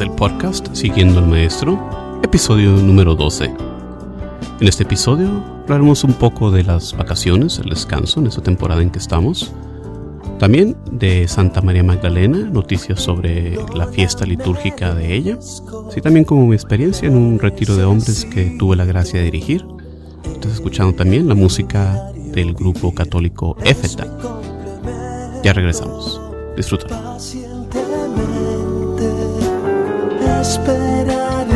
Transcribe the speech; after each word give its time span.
es 0.00 0.06
el 0.06 0.10
podcast 0.12 0.74
Siguiendo 0.74 1.18
al 1.18 1.26
Maestro, 1.26 2.20
episodio 2.22 2.70
número 2.72 3.14
12. 3.14 3.44
En 4.60 4.68
este 4.68 4.84
episodio 4.84 5.28
hablaremos 5.62 6.04
un 6.04 6.14
poco 6.14 6.50
de 6.50 6.64
las 6.64 6.96
vacaciones, 6.96 7.58
el 7.58 7.68
descanso 7.68 8.20
en 8.20 8.26
esta 8.26 8.42
temporada 8.42 8.82
en 8.82 8.90
que 8.90 8.98
estamos. 8.98 9.52
También 10.38 10.76
de 10.90 11.28
Santa 11.28 11.60
María 11.60 11.82
Magdalena, 11.82 12.38
noticias 12.38 13.00
sobre 13.00 13.58
la 13.74 13.86
fiesta 13.88 14.24
litúrgica 14.24 14.94
de 14.94 15.14
ella. 15.14 15.38
Así 15.88 16.00
también 16.00 16.24
como 16.24 16.46
mi 16.46 16.54
experiencia 16.54 17.08
en 17.08 17.16
un 17.16 17.38
retiro 17.38 17.76
de 17.76 17.84
hombres 17.84 18.24
que 18.24 18.56
tuve 18.58 18.76
la 18.76 18.86
gracia 18.86 19.18
de 19.18 19.26
dirigir. 19.26 19.66
Estás 20.24 20.52
escuchando 20.52 20.94
también 20.94 21.28
la 21.28 21.34
música 21.34 22.10
del 22.32 22.54
grupo 22.54 22.94
católico 22.94 23.56
Éfeta. 23.64 24.06
Ya 25.42 25.52
regresamos. 25.52 26.20
Disfrútalo. 26.56 27.18
Esperaré 30.40 31.52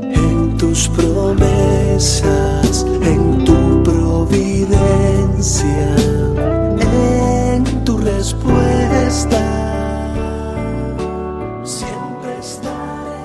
en 0.00 0.56
tus 0.56 0.88
promesas, 0.88 2.86
en 3.02 3.44
tu 3.44 3.82
providencia, 3.82 4.76
en 6.80 7.84
tu 7.84 7.98
respuesta. 7.98 9.42
Siempre 11.64 12.38
estaré. 12.40 13.20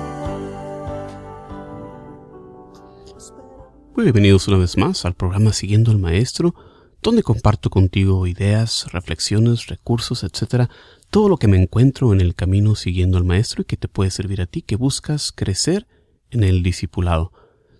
Muy 3.96 4.04
bienvenidos 4.04 4.48
una 4.48 4.58
vez 4.58 4.76
más 4.76 5.06
al 5.06 5.14
programa 5.14 5.54
Siguiendo 5.54 5.92
al 5.92 5.98
Maestro, 5.98 6.54
donde 7.00 7.22
comparto 7.22 7.70
contigo 7.70 8.26
ideas, 8.26 8.86
reflexiones, 8.92 9.68
recursos, 9.68 10.24
etcétera, 10.24 10.68
todo 11.12 11.28
lo 11.28 11.36
que 11.36 11.46
me 11.46 11.60
encuentro 11.60 12.14
en 12.14 12.22
el 12.22 12.34
camino 12.34 12.74
siguiendo 12.74 13.18
al 13.18 13.24
Maestro 13.24 13.60
y 13.60 13.66
que 13.66 13.76
te 13.76 13.86
puede 13.86 14.10
servir 14.10 14.40
a 14.40 14.46
ti 14.46 14.62
que 14.62 14.76
buscas 14.76 15.30
crecer 15.30 15.86
en 16.30 16.42
el 16.42 16.62
discipulado. 16.62 17.32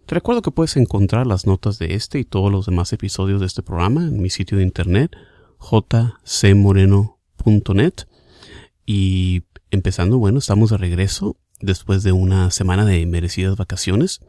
Te 0.04 0.14
recuerdo 0.14 0.42
que 0.42 0.50
puedes 0.50 0.76
encontrar 0.76 1.26
las 1.26 1.46
notas 1.46 1.78
de 1.78 1.94
este 1.94 2.18
y 2.18 2.24
todos 2.24 2.52
los 2.52 2.66
demás 2.66 2.92
episodios 2.92 3.40
de 3.40 3.46
este 3.46 3.62
programa 3.62 4.02
en 4.02 4.20
mi 4.20 4.28
sitio 4.28 4.58
de 4.58 4.64
internet 4.64 5.16
jcmoreno.net 5.58 7.94
y 8.84 9.44
empezando, 9.70 10.18
bueno, 10.18 10.38
estamos 10.38 10.68
de 10.68 10.76
regreso 10.76 11.38
después 11.58 12.02
de 12.02 12.12
una 12.12 12.50
semana 12.50 12.84
de 12.84 13.06
merecidas 13.06 13.56
vacaciones 13.56 14.20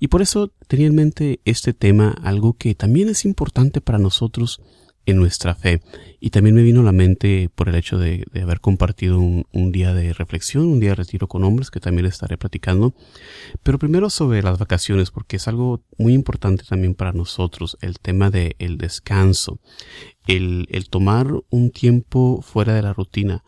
y 0.00 0.08
por 0.08 0.22
eso 0.22 0.52
tenía 0.66 0.88
en 0.88 0.96
mente 0.96 1.38
este 1.44 1.72
tema, 1.72 2.16
algo 2.24 2.54
que 2.54 2.74
también 2.74 3.10
es 3.10 3.24
importante 3.24 3.80
para 3.80 3.98
nosotros 3.98 4.60
en 5.06 5.16
nuestra 5.16 5.54
fe. 5.54 5.80
Y 6.20 6.30
también 6.30 6.54
me 6.54 6.62
vino 6.62 6.80
a 6.80 6.84
la 6.84 6.92
mente 6.92 7.50
por 7.54 7.68
el 7.68 7.74
hecho 7.74 7.98
de, 7.98 8.24
haber 8.42 8.60
compartido 8.60 9.18
un, 9.18 9.72
día 9.72 9.94
de 9.94 10.12
reflexión, 10.12 10.66
un 10.66 10.80
día 10.80 10.90
de 10.90 10.96
retiro 10.96 11.28
con 11.28 11.44
hombres, 11.44 11.70
que 11.70 11.80
también 11.80 12.06
estaré 12.06 12.36
platicando. 12.36 12.94
Pero 13.62 13.78
primero 13.78 14.10
sobre 14.10 14.42
las 14.42 14.58
vacaciones, 14.58 15.10
porque 15.10 15.36
es 15.36 15.48
algo 15.48 15.82
muy 15.98 16.12
importante 16.12 16.64
también 16.68 16.94
para 16.94 17.12
nosotros, 17.12 17.76
el 17.80 17.98
tema 17.98 18.30
del 18.30 18.54
el 18.58 18.78
descanso, 18.78 19.60
el 20.26 20.86
tomar 20.90 21.28
un 21.50 21.70
tiempo 21.70 22.42
fuera 22.42 22.74
de 22.74 22.82
la 22.82 22.92
rutina, 22.92 23.42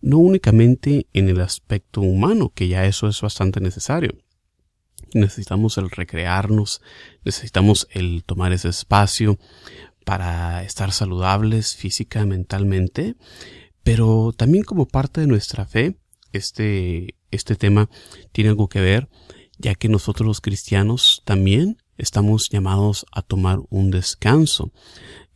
no 0.00 0.18
únicamente 0.18 1.06
en 1.12 1.28
el 1.28 1.40
aspecto 1.40 2.00
humano, 2.00 2.52
que 2.54 2.68
ya 2.68 2.86
eso 2.86 3.08
es 3.08 3.20
bastante 3.20 3.60
necesario 3.60 4.12
necesitamos 5.14 5.78
el 5.78 5.90
recrearnos, 5.90 6.82
necesitamos 7.24 7.88
el 7.90 8.24
tomar 8.24 8.52
ese 8.52 8.68
espacio 8.68 9.38
para 10.08 10.62
estar 10.64 10.90
saludables 10.90 11.76
física, 11.76 12.24
mentalmente, 12.24 13.16
pero 13.82 14.32
también 14.34 14.64
como 14.64 14.88
parte 14.88 15.20
de 15.20 15.26
nuestra 15.26 15.66
fe, 15.66 15.98
este, 16.32 17.16
este 17.30 17.56
tema 17.56 17.90
tiene 18.32 18.48
algo 18.48 18.70
que 18.70 18.80
ver, 18.80 19.10
ya 19.58 19.74
que 19.74 19.90
nosotros 19.90 20.26
los 20.26 20.40
cristianos 20.40 21.20
también 21.26 21.76
estamos 21.98 22.48
llamados 22.48 23.04
a 23.12 23.20
tomar 23.20 23.58
un 23.68 23.90
descanso 23.90 24.72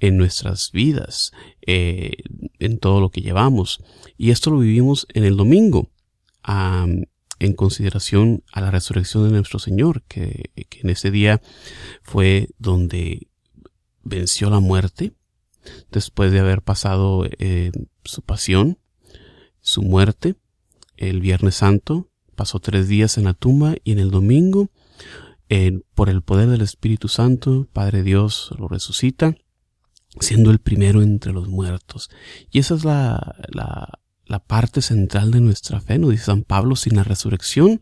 en 0.00 0.16
nuestras 0.16 0.70
vidas, 0.72 1.32
eh, 1.66 2.12
en 2.58 2.78
todo 2.78 3.02
lo 3.02 3.10
que 3.10 3.20
llevamos. 3.20 3.84
Y 4.16 4.30
esto 4.30 4.50
lo 4.50 4.60
vivimos 4.60 5.06
en 5.12 5.24
el 5.24 5.36
domingo. 5.36 5.90
En 6.46 7.52
consideración 7.56 8.42
a 8.52 8.62
la 8.62 8.70
resurrección 8.70 9.24
de 9.24 9.32
nuestro 9.32 9.58
Señor, 9.58 10.02
que, 10.04 10.50
que 10.70 10.80
en 10.80 10.88
ese 10.88 11.10
día 11.10 11.42
fue 12.02 12.48
donde 12.56 13.28
venció 14.04 14.50
la 14.50 14.60
muerte, 14.60 15.12
después 15.90 16.32
de 16.32 16.40
haber 16.40 16.62
pasado 16.62 17.24
eh, 17.38 17.72
su 18.04 18.22
pasión, 18.22 18.78
su 19.60 19.82
muerte, 19.82 20.36
el 20.96 21.20
Viernes 21.20 21.56
Santo, 21.56 22.08
pasó 22.34 22.58
tres 22.58 22.88
días 22.88 23.18
en 23.18 23.24
la 23.24 23.34
tumba 23.34 23.74
y 23.84 23.92
en 23.92 23.98
el 23.98 24.10
domingo, 24.10 24.70
por 25.94 26.08
el 26.08 26.22
poder 26.22 26.48
del 26.48 26.62
Espíritu 26.62 27.08
Santo, 27.08 27.68
Padre 27.72 28.02
Dios 28.02 28.54
lo 28.58 28.68
resucita, 28.68 29.36
siendo 30.18 30.50
el 30.50 30.60
primero 30.60 31.02
entre 31.02 31.32
los 31.32 31.48
muertos. 31.48 32.10
Y 32.50 32.58
esa 32.58 32.74
es 32.74 32.84
la, 32.84 33.36
la, 33.48 34.00
la 34.24 34.38
parte 34.38 34.80
central 34.80 35.30
de 35.30 35.40
nuestra 35.40 35.80
fe, 35.80 35.98
nos 35.98 36.10
dice 36.10 36.24
San 36.24 36.42
Pablo, 36.42 36.74
sin 36.74 36.96
la 36.96 37.04
resurrección, 37.04 37.80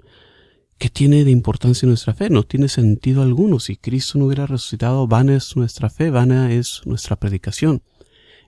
¿qué 0.80 0.88
tiene 0.88 1.24
de 1.24 1.30
importancia 1.30 1.86
nuestra 1.86 2.14
fe? 2.14 2.30
No 2.30 2.42
tiene 2.42 2.68
sentido 2.70 3.20
alguno. 3.20 3.60
Si 3.60 3.76
Cristo 3.76 4.18
no 4.18 4.24
hubiera 4.24 4.46
resucitado, 4.46 5.06
vana 5.06 5.36
es 5.36 5.54
nuestra 5.54 5.91
fe, 5.91 6.08
vana 6.08 6.50
es 6.52 6.80
nuestra 6.86 7.16
predicación. 7.16 7.82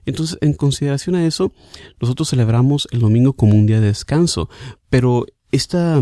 Entonces, 0.07 0.39
en 0.41 0.55
consideración 0.55 1.15
a 1.15 1.27
eso, 1.27 1.53
nosotros 2.01 2.31
celebramos 2.31 2.87
el 2.91 3.01
domingo 3.01 3.33
como 3.33 3.53
un 3.53 3.67
día 3.67 3.79
de 3.79 3.85
descanso, 3.85 4.49
pero 4.89 5.27
esta, 5.51 6.01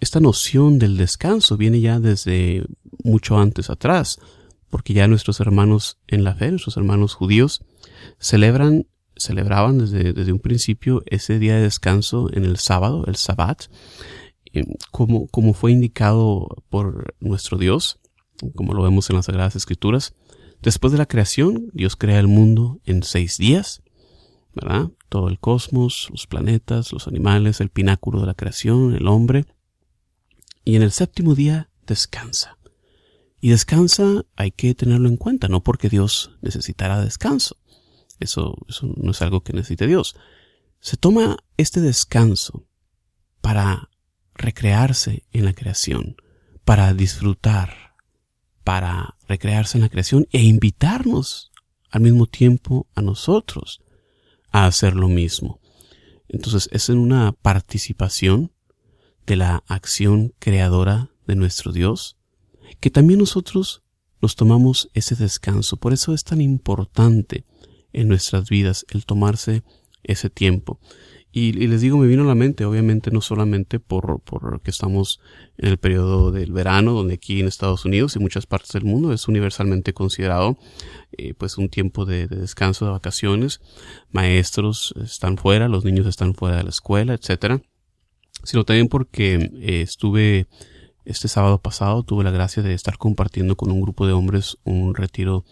esta 0.00 0.20
noción 0.20 0.78
del 0.78 0.96
descanso 0.96 1.58
viene 1.58 1.82
ya 1.82 2.00
desde 2.00 2.64
mucho 3.04 3.38
antes 3.38 3.68
atrás, 3.68 4.18
porque 4.70 4.94
ya 4.94 5.06
nuestros 5.06 5.38
hermanos 5.38 5.98
en 6.06 6.24
la 6.24 6.34
fe, 6.34 6.50
nuestros 6.50 6.78
hermanos 6.78 7.12
judíos, 7.12 7.62
celebran 8.18 8.86
celebraban 9.16 9.78
desde, 9.78 10.12
desde 10.12 10.32
un 10.32 10.38
principio 10.38 11.02
ese 11.06 11.40
día 11.40 11.56
de 11.56 11.62
descanso 11.62 12.30
en 12.32 12.44
el 12.44 12.56
sábado, 12.56 13.04
el 13.08 13.16
sabbat, 13.16 13.64
como, 14.90 15.26
como 15.28 15.54
fue 15.54 15.72
indicado 15.72 16.48
por 16.68 17.14
nuestro 17.20 17.58
Dios, 17.58 17.98
como 18.54 18.74
lo 18.74 18.82
vemos 18.82 19.08
en 19.10 19.16
las 19.16 19.26
Sagradas 19.26 19.56
Escrituras. 19.56 20.14
Después 20.62 20.92
de 20.92 20.98
la 20.98 21.06
creación, 21.06 21.70
Dios 21.72 21.96
crea 21.96 22.18
el 22.18 22.28
mundo 22.28 22.80
en 22.84 23.02
seis 23.02 23.38
días, 23.38 23.82
¿verdad? 24.54 24.90
Todo 25.08 25.28
el 25.28 25.38
cosmos, 25.38 26.08
los 26.10 26.26
planetas, 26.26 26.92
los 26.92 27.06
animales, 27.06 27.60
el 27.60 27.70
pináculo 27.70 28.20
de 28.20 28.26
la 28.26 28.34
creación, 28.34 28.94
el 28.94 29.06
hombre. 29.06 29.46
Y 30.64 30.76
en 30.76 30.82
el 30.82 30.92
séptimo 30.92 31.34
día 31.34 31.70
descansa. 31.86 32.58
Y 33.40 33.50
descansa 33.50 34.24
hay 34.36 34.50
que 34.50 34.74
tenerlo 34.74 35.08
en 35.08 35.16
cuenta, 35.16 35.48
no 35.48 35.62
porque 35.62 35.88
Dios 35.88 36.32
necesitara 36.42 37.00
descanso. 37.00 37.56
Eso, 38.18 38.56
eso 38.68 38.92
no 38.96 39.12
es 39.12 39.22
algo 39.22 39.42
que 39.42 39.52
necesite 39.52 39.86
Dios. 39.86 40.16
Se 40.80 40.96
toma 40.96 41.36
este 41.56 41.80
descanso 41.80 42.66
para 43.40 43.90
recrearse 44.38 45.24
en 45.32 45.44
la 45.44 45.52
creación, 45.52 46.16
para 46.64 46.94
disfrutar, 46.94 47.94
para 48.64 49.16
recrearse 49.28 49.78
en 49.78 49.82
la 49.82 49.88
creación 49.88 50.26
e 50.32 50.42
invitarnos 50.42 51.50
al 51.90 52.02
mismo 52.02 52.26
tiempo 52.26 52.86
a 52.94 53.02
nosotros 53.02 53.82
a 54.50 54.66
hacer 54.66 54.94
lo 54.94 55.08
mismo. 55.08 55.60
Entonces 56.28 56.68
es 56.72 56.88
en 56.88 56.98
una 56.98 57.32
participación 57.32 58.52
de 59.26 59.36
la 59.36 59.64
acción 59.66 60.34
creadora 60.38 61.10
de 61.26 61.36
nuestro 61.36 61.72
Dios 61.72 62.16
que 62.80 62.90
también 62.90 63.18
nosotros 63.18 63.82
nos 64.20 64.36
tomamos 64.36 64.90
ese 64.94 65.14
descanso. 65.14 65.76
Por 65.76 65.92
eso 65.92 66.12
es 66.12 66.24
tan 66.24 66.40
importante 66.40 67.44
en 67.92 68.08
nuestras 68.08 68.48
vidas 68.48 68.84
el 68.90 69.06
tomarse 69.06 69.62
ese 70.02 70.30
tiempo. 70.30 70.80
Y, 71.30 71.52
les 71.52 71.82
digo, 71.82 71.98
me 71.98 72.06
vino 72.06 72.22
a 72.22 72.26
la 72.26 72.34
mente, 72.34 72.64
obviamente 72.64 73.10
no 73.10 73.20
solamente 73.20 73.78
por, 73.78 74.20
por 74.20 74.60
que 74.62 74.70
estamos 74.70 75.20
en 75.58 75.68
el 75.68 75.78
periodo 75.78 76.32
del 76.32 76.52
verano, 76.52 76.92
donde 76.92 77.14
aquí 77.14 77.38
en 77.40 77.46
Estados 77.46 77.84
Unidos 77.84 78.16
y 78.16 78.18
muchas 78.18 78.46
partes 78.46 78.72
del 78.72 78.84
mundo 78.84 79.12
es 79.12 79.28
universalmente 79.28 79.92
considerado 79.92 80.56
eh, 81.12 81.34
pues 81.34 81.58
un 81.58 81.68
tiempo 81.68 82.06
de, 82.06 82.28
descanso, 82.28 82.86
de 82.86 82.92
vacaciones, 82.92 83.60
maestros 84.10 84.94
están 85.02 85.36
fuera, 85.36 85.68
los 85.68 85.84
niños 85.84 86.06
están 86.06 86.34
fuera 86.34 86.56
de 86.56 86.64
la 86.64 86.70
escuela, 86.70 87.12
etcétera, 87.12 87.60
sino 88.42 88.64
también 88.64 88.88
porque 88.88 89.34
eh, 89.34 89.82
estuve 89.82 90.46
este 91.04 91.28
sábado 91.28 91.58
pasado, 91.58 92.02
tuve 92.02 92.24
la 92.24 92.30
gracia 92.30 92.62
de 92.62 92.74
estar 92.74 92.96
compartiendo 92.96 93.56
con 93.56 93.70
un 93.70 93.80
grupo 93.80 94.06
de 94.06 94.12
hombres 94.12 94.58
un 94.64 94.94
retiro 94.94 95.44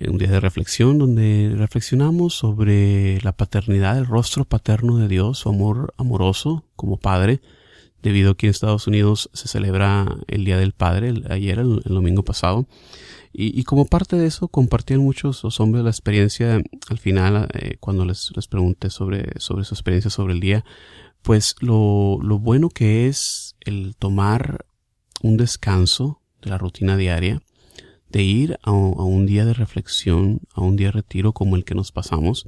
un 0.00 0.18
día 0.18 0.30
de 0.30 0.40
reflexión 0.40 0.98
donde 0.98 1.52
reflexionamos 1.56 2.34
sobre 2.34 3.20
la 3.20 3.32
paternidad, 3.32 3.98
el 3.98 4.06
rostro 4.06 4.44
paterno 4.44 4.96
de 4.96 5.08
Dios, 5.08 5.38
su 5.38 5.48
amor 5.48 5.92
amoroso 5.96 6.64
como 6.76 6.96
padre, 6.96 7.40
debido 8.02 8.32
a 8.32 8.36
que 8.36 8.46
en 8.46 8.50
Estados 8.50 8.86
Unidos 8.86 9.30
se 9.32 9.48
celebra 9.48 10.06
el 10.26 10.44
Día 10.44 10.58
del 10.58 10.72
Padre, 10.72 11.14
ayer, 11.30 11.58
el, 11.58 11.80
domingo 11.84 12.24
pasado. 12.24 12.66
Y, 13.34 13.64
como 13.64 13.86
parte 13.86 14.16
de 14.16 14.26
eso 14.26 14.48
compartían 14.48 15.00
muchos 15.00 15.42
los 15.42 15.58
hombres 15.58 15.82
la 15.82 15.90
experiencia 15.90 16.60
al 16.90 16.98
final, 16.98 17.48
eh, 17.54 17.76
cuando 17.80 18.04
les, 18.04 18.30
les 18.36 18.46
pregunté 18.46 18.90
sobre, 18.90 19.40
sobre 19.40 19.64
su 19.64 19.74
experiencia 19.74 20.10
sobre 20.10 20.34
el 20.34 20.40
día, 20.40 20.66
pues 21.22 21.54
lo, 21.60 22.18
lo 22.22 22.38
bueno 22.38 22.68
que 22.68 23.08
es 23.08 23.56
el 23.60 23.96
tomar 23.96 24.66
un 25.22 25.38
descanso 25.38 26.20
de 26.42 26.50
la 26.50 26.58
rutina 26.58 26.98
diaria, 26.98 27.40
de 28.12 28.22
ir 28.22 28.58
a, 28.62 28.70
un 28.70 29.26
día 29.26 29.44
de 29.44 29.54
reflexión, 29.54 30.42
a 30.54 30.60
un 30.60 30.76
día 30.76 30.88
de 30.88 30.92
retiro 30.92 31.32
como 31.32 31.56
el 31.56 31.64
que 31.64 31.74
nos 31.74 31.90
pasamos, 31.90 32.46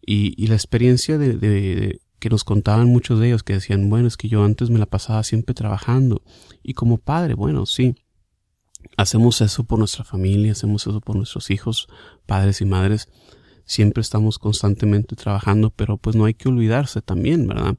y, 0.00 0.46
la 0.46 0.54
experiencia 0.54 1.18
de, 1.18 2.00
que 2.20 2.30
nos 2.30 2.44
contaban 2.44 2.88
muchos 2.88 3.18
de 3.18 3.28
ellos 3.28 3.42
que 3.42 3.54
decían, 3.54 3.90
bueno, 3.90 4.06
es 4.06 4.16
que 4.16 4.28
yo 4.28 4.44
antes 4.44 4.70
me 4.70 4.78
la 4.78 4.86
pasaba 4.86 5.22
siempre 5.24 5.54
trabajando, 5.54 6.22
y 6.62 6.74
como 6.74 6.98
padre, 6.98 7.34
bueno, 7.34 7.66
sí, 7.66 7.96
hacemos 8.96 9.40
eso 9.40 9.64
por 9.64 9.80
nuestra 9.80 10.04
familia, 10.04 10.52
hacemos 10.52 10.86
eso 10.86 11.00
por 11.00 11.16
nuestros 11.16 11.50
hijos, 11.50 11.88
padres 12.24 12.60
y 12.60 12.64
madres, 12.64 13.08
siempre 13.64 14.00
estamos 14.00 14.38
constantemente 14.38 15.16
trabajando, 15.16 15.70
pero 15.70 15.96
pues 15.96 16.14
no 16.14 16.26
hay 16.26 16.34
que 16.34 16.48
olvidarse 16.48 17.02
también, 17.02 17.48
¿verdad? 17.48 17.76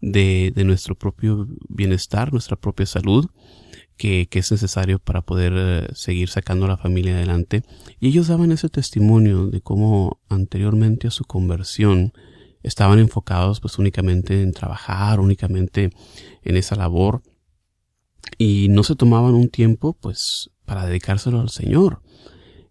De, 0.00 0.52
de 0.52 0.64
nuestro 0.64 0.96
propio 0.96 1.46
bienestar, 1.68 2.32
nuestra 2.32 2.56
propia 2.56 2.86
salud, 2.86 3.30
que, 4.00 4.28
es 4.32 4.50
necesario 4.50 4.98
para 4.98 5.20
poder 5.20 5.52
eh, 5.54 5.88
seguir 5.92 6.30
sacando 6.30 6.64
a 6.64 6.68
la 6.68 6.78
familia 6.78 7.14
adelante. 7.14 7.62
Y 8.00 8.08
ellos 8.08 8.28
daban 8.28 8.50
ese 8.50 8.70
testimonio 8.70 9.48
de 9.48 9.60
cómo 9.60 10.20
anteriormente 10.30 11.06
a 11.06 11.10
su 11.10 11.24
conversión 11.24 12.14
estaban 12.62 12.98
enfocados 12.98 13.60
pues 13.60 13.78
únicamente 13.78 14.40
en 14.40 14.52
trabajar, 14.52 15.20
únicamente 15.20 15.90
en 16.42 16.56
esa 16.56 16.76
labor 16.76 17.22
y 18.38 18.68
no 18.70 18.84
se 18.84 18.96
tomaban 18.96 19.34
un 19.34 19.50
tiempo 19.50 19.92
pues 19.92 20.50
para 20.64 20.86
dedicárselo 20.86 21.38
al 21.38 21.50
Señor. 21.50 22.00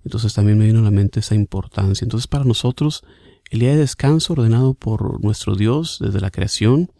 Entonces 0.03 0.33
también 0.33 0.57
me 0.57 0.65
vino 0.65 0.79
a 0.79 0.83
la 0.83 0.91
mente 0.91 1.19
esa 1.19 1.35
importancia. 1.35 2.05
Entonces 2.05 2.25
para 2.25 2.43
nosotros 2.43 3.03
el 3.51 3.59
día 3.59 3.69
de 3.69 3.77
descanso 3.77 4.33
ordenado 4.33 4.73
por 4.73 5.23
nuestro 5.23 5.55
Dios 5.55 5.99
desde 6.01 6.21
la 6.21 6.31
creación, 6.31 6.91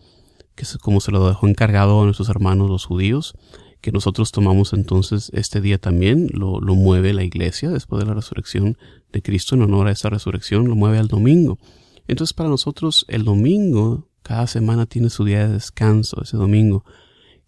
que 0.53 0.63
es 0.63 0.77
como 0.77 0.99
se 0.99 1.11
lo 1.11 1.27
dejó 1.27 1.47
encargado 1.47 1.99
a 1.99 2.05
nuestros 2.05 2.29
hermanos 2.29 2.69
los 2.69 2.85
judíos, 2.85 3.35
que 3.81 3.91
nosotros 3.91 4.31
tomamos 4.31 4.73
entonces 4.73 5.31
este 5.33 5.61
día 5.61 5.77
también, 5.77 6.29
lo, 6.33 6.59
lo 6.59 6.75
mueve 6.75 7.13
la 7.13 7.23
iglesia 7.23 7.69
después 7.69 8.01
de 8.01 8.07
la 8.07 8.13
resurrección 8.13 8.77
de 9.11 9.21
Cristo 9.21 9.55
en 9.55 9.61
honor 9.61 9.87
a 9.87 9.91
esa 9.91 10.09
resurrección, 10.09 10.67
lo 10.67 10.75
mueve 10.75 10.97
al 10.97 11.07
domingo. 11.07 11.59
Entonces 12.07 12.33
para 12.33 12.49
nosotros 12.49 13.05
el 13.07 13.23
domingo, 13.23 14.09
cada 14.21 14.47
semana 14.47 14.85
tiene 14.85 15.09
su 15.09 15.23
día 15.23 15.47
de 15.47 15.53
descanso, 15.53 16.21
ese 16.21 16.37
domingo, 16.37 16.83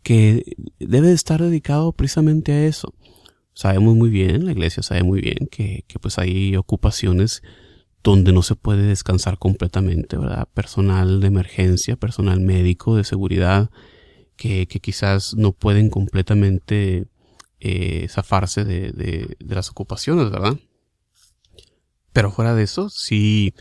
que 0.03 0.55
debe 0.79 1.11
estar 1.11 1.41
dedicado 1.41 1.91
precisamente 1.91 2.51
a 2.53 2.65
eso. 2.65 2.93
Sabemos 3.53 3.95
muy 3.95 4.09
bien, 4.09 4.45
la 4.45 4.53
iglesia 4.53 4.81
sabe 4.81 5.03
muy 5.03 5.21
bien 5.21 5.47
que, 5.51 5.83
que 5.87 5.99
pues 5.99 6.17
hay 6.17 6.55
ocupaciones 6.55 7.43
donde 8.03 8.31
no 8.31 8.41
se 8.41 8.55
puede 8.55 8.83
descansar 8.83 9.37
completamente, 9.37 10.17
¿verdad? 10.17 10.47
Personal 10.53 11.19
de 11.19 11.27
emergencia, 11.27 11.97
personal 11.97 12.39
médico, 12.39 12.95
de 12.95 13.03
seguridad, 13.03 13.69
que, 14.35 14.65
quizás 14.67 15.35
no 15.35 15.51
pueden 15.51 15.89
completamente 15.89 17.07
eh, 17.59 18.07
zafarse 18.09 18.63
de, 18.63 18.91
de, 18.91 19.37
las 19.39 19.69
ocupaciones, 19.69 20.31
¿verdad? 20.31 20.57
Pero 22.13 22.31
fuera 22.31 22.55
de 22.55 22.63
eso, 22.63 22.89
sí 22.89 23.53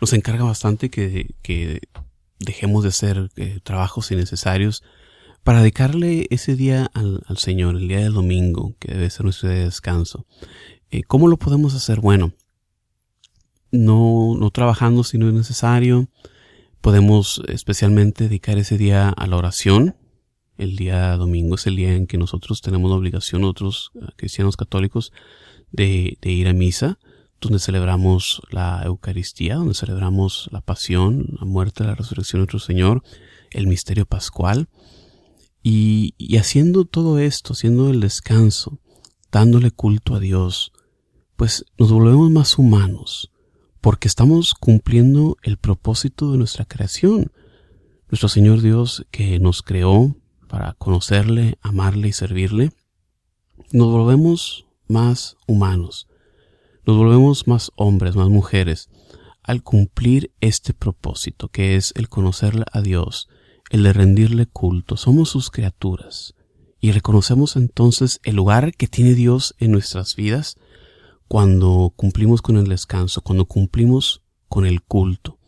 nos 0.00 0.12
encarga 0.12 0.44
bastante 0.44 0.90
que, 0.90 1.34
que 1.42 1.80
dejemos 2.38 2.82
de 2.82 2.90
hacer 2.90 3.30
eh, 3.36 3.60
trabajos 3.62 4.10
innecesarios 4.10 4.82
para 5.42 5.60
dedicarle 5.60 6.26
ese 6.30 6.54
día 6.54 6.90
al, 6.94 7.22
al, 7.26 7.38
Señor, 7.38 7.76
el 7.76 7.88
día 7.88 8.00
del 8.00 8.12
domingo, 8.12 8.74
que 8.78 8.92
debe 8.92 9.10
ser 9.10 9.24
nuestro 9.24 9.48
día 9.48 9.58
de 9.58 9.64
descanso. 9.64 10.26
Eh, 10.90 11.02
¿Cómo 11.02 11.28
lo 11.28 11.36
podemos 11.36 11.74
hacer? 11.74 12.00
Bueno, 12.00 12.32
no, 13.72 14.36
no 14.38 14.50
trabajando 14.50 15.02
si 15.02 15.18
no 15.18 15.28
es 15.28 15.34
necesario. 15.34 16.08
Podemos 16.80 17.42
especialmente 17.48 18.24
dedicar 18.24 18.58
ese 18.58 18.78
día 18.78 19.08
a 19.08 19.26
la 19.26 19.36
oración, 19.36 19.96
el 20.58 20.76
día 20.76 21.16
domingo 21.16 21.54
es 21.54 21.66
el 21.66 21.76
día 21.76 21.94
en 21.94 22.06
que 22.06 22.18
nosotros 22.18 22.60
tenemos 22.60 22.90
la 22.90 22.96
obligación, 22.96 23.44
otros 23.44 23.90
eh, 23.94 24.06
cristianos 24.16 24.56
católicos, 24.56 25.12
de, 25.70 26.18
ir 26.22 26.48
a 26.48 26.52
misa, 26.52 26.98
donde 27.40 27.58
celebramos 27.58 28.42
la 28.50 28.82
Eucaristía, 28.84 29.56
donde 29.56 29.74
celebramos 29.74 30.48
la 30.52 30.60
pasión, 30.60 31.26
la 31.40 31.46
muerte, 31.46 31.84
la 31.84 31.94
resurrección 31.94 32.38
de 32.38 32.42
nuestro 32.42 32.58
Señor, 32.60 33.02
el 33.50 33.66
misterio 33.66 34.06
pascual. 34.06 34.68
Y, 35.62 36.14
y 36.18 36.36
haciendo 36.36 36.84
todo 36.84 37.18
esto, 37.18 37.54
haciendo 37.54 37.90
el 37.90 38.00
descanso, 38.00 38.78
dándole 39.30 39.70
culto 39.70 40.14
a 40.14 40.20
Dios, 40.20 40.72
pues 41.36 41.64
nos 41.78 41.90
volvemos 41.90 42.30
más 42.30 42.58
humanos, 42.58 43.32
porque 43.80 44.08
estamos 44.08 44.54
cumpliendo 44.54 45.36
el 45.42 45.56
propósito 45.56 46.30
de 46.30 46.38
nuestra 46.38 46.64
creación. 46.64 47.32
Nuestro 48.08 48.28
Señor 48.28 48.60
Dios 48.60 49.06
que 49.10 49.40
nos 49.40 49.62
creó 49.62 50.14
para 50.52 50.74
conocerle, 50.74 51.56
amarle 51.62 52.08
y 52.08 52.12
servirle, 52.12 52.72
nos 53.72 53.90
volvemos 53.90 54.66
más 54.86 55.38
humanos, 55.46 56.08
nos 56.84 56.98
volvemos 56.98 57.48
más 57.48 57.72
hombres, 57.74 58.16
más 58.16 58.28
mujeres, 58.28 58.90
al 59.42 59.62
cumplir 59.62 60.30
este 60.42 60.74
propósito, 60.74 61.48
que 61.48 61.76
es 61.76 61.94
el 61.96 62.10
conocerle 62.10 62.66
a 62.70 62.82
Dios, 62.82 63.30
el 63.70 63.82
de 63.82 63.94
rendirle 63.94 64.44
culto. 64.44 64.98
Somos 64.98 65.30
sus 65.30 65.50
criaturas 65.50 66.34
y 66.80 66.92
reconocemos 66.92 67.56
entonces 67.56 68.20
el 68.22 68.36
lugar 68.36 68.74
que 68.74 68.88
tiene 68.88 69.14
Dios 69.14 69.54
en 69.56 69.72
nuestras 69.72 70.16
vidas 70.16 70.58
cuando 71.28 71.94
cumplimos 71.96 72.42
con 72.42 72.58
el 72.58 72.66
descanso, 72.66 73.22
cuando 73.22 73.46
cumplimos 73.46 74.22
con 74.48 74.66
el 74.66 74.82
culto. 74.82 75.38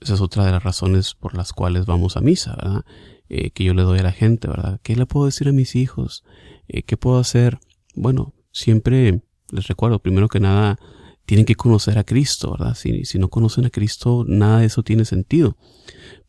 Esa 0.00 0.14
es 0.14 0.22
otra 0.22 0.46
de 0.46 0.52
las 0.52 0.64
razones 0.64 1.14
por 1.14 1.34
las 1.34 1.52
cuales 1.52 1.84
vamos 1.84 2.16
a 2.16 2.22
misa, 2.22 2.56
¿verdad? 2.56 2.84
Eh, 3.28 3.50
que 3.50 3.64
yo 3.64 3.74
le 3.74 3.82
doy 3.82 3.98
a 3.98 4.04
la 4.04 4.12
gente, 4.12 4.48
¿verdad? 4.48 4.80
¿Qué 4.82 4.94
le 4.96 5.06
puedo 5.06 5.26
decir 5.26 5.48
a 5.48 5.52
mis 5.52 5.74
hijos? 5.74 6.24
Eh, 6.68 6.82
¿Qué 6.82 6.96
puedo 6.96 7.18
hacer? 7.18 7.58
Bueno, 7.94 8.34
siempre 8.52 9.22
les 9.50 9.66
recuerdo, 9.66 9.98
primero 9.98 10.28
que 10.28 10.40
nada, 10.40 10.78
tienen 11.24 11.46
que 11.46 11.56
conocer 11.56 11.98
a 11.98 12.04
Cristo, 12.04 12.52
¿verdad? 12.52 12.74
Si, 12.74 13.04
si 13.04 13.18
no 13.18 13.28
conocen 13.28 13.66
a 13.66 13.70
Cristo, 13.70 14.24
nada 14.26 14.60
de 14.60 14.66
eso 14.66 14.82
tiene 14.82 15.04
sentido. 15.04 15.56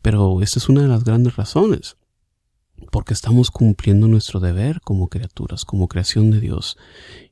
Pero 0.02 0.42
esta 0.42 0.60
es 0.60 0.70
una 0.70 0.82
de 0.82 0.88
las 0.88 1.04
grandes 1.04 1.36
razones 1.36 1.98
porque 2.92 3.14
estamos 3.14 3.52
cumpliendo 3.52 4.08
nuestro 4.08 4.40
deber 4.40 4.82
como 4.82 5.08
criaturas, 5.08 5.66
como 5.66 5.88
creación 5.88 6.32
de 6.32 6.40
Dios. 6.40 6.78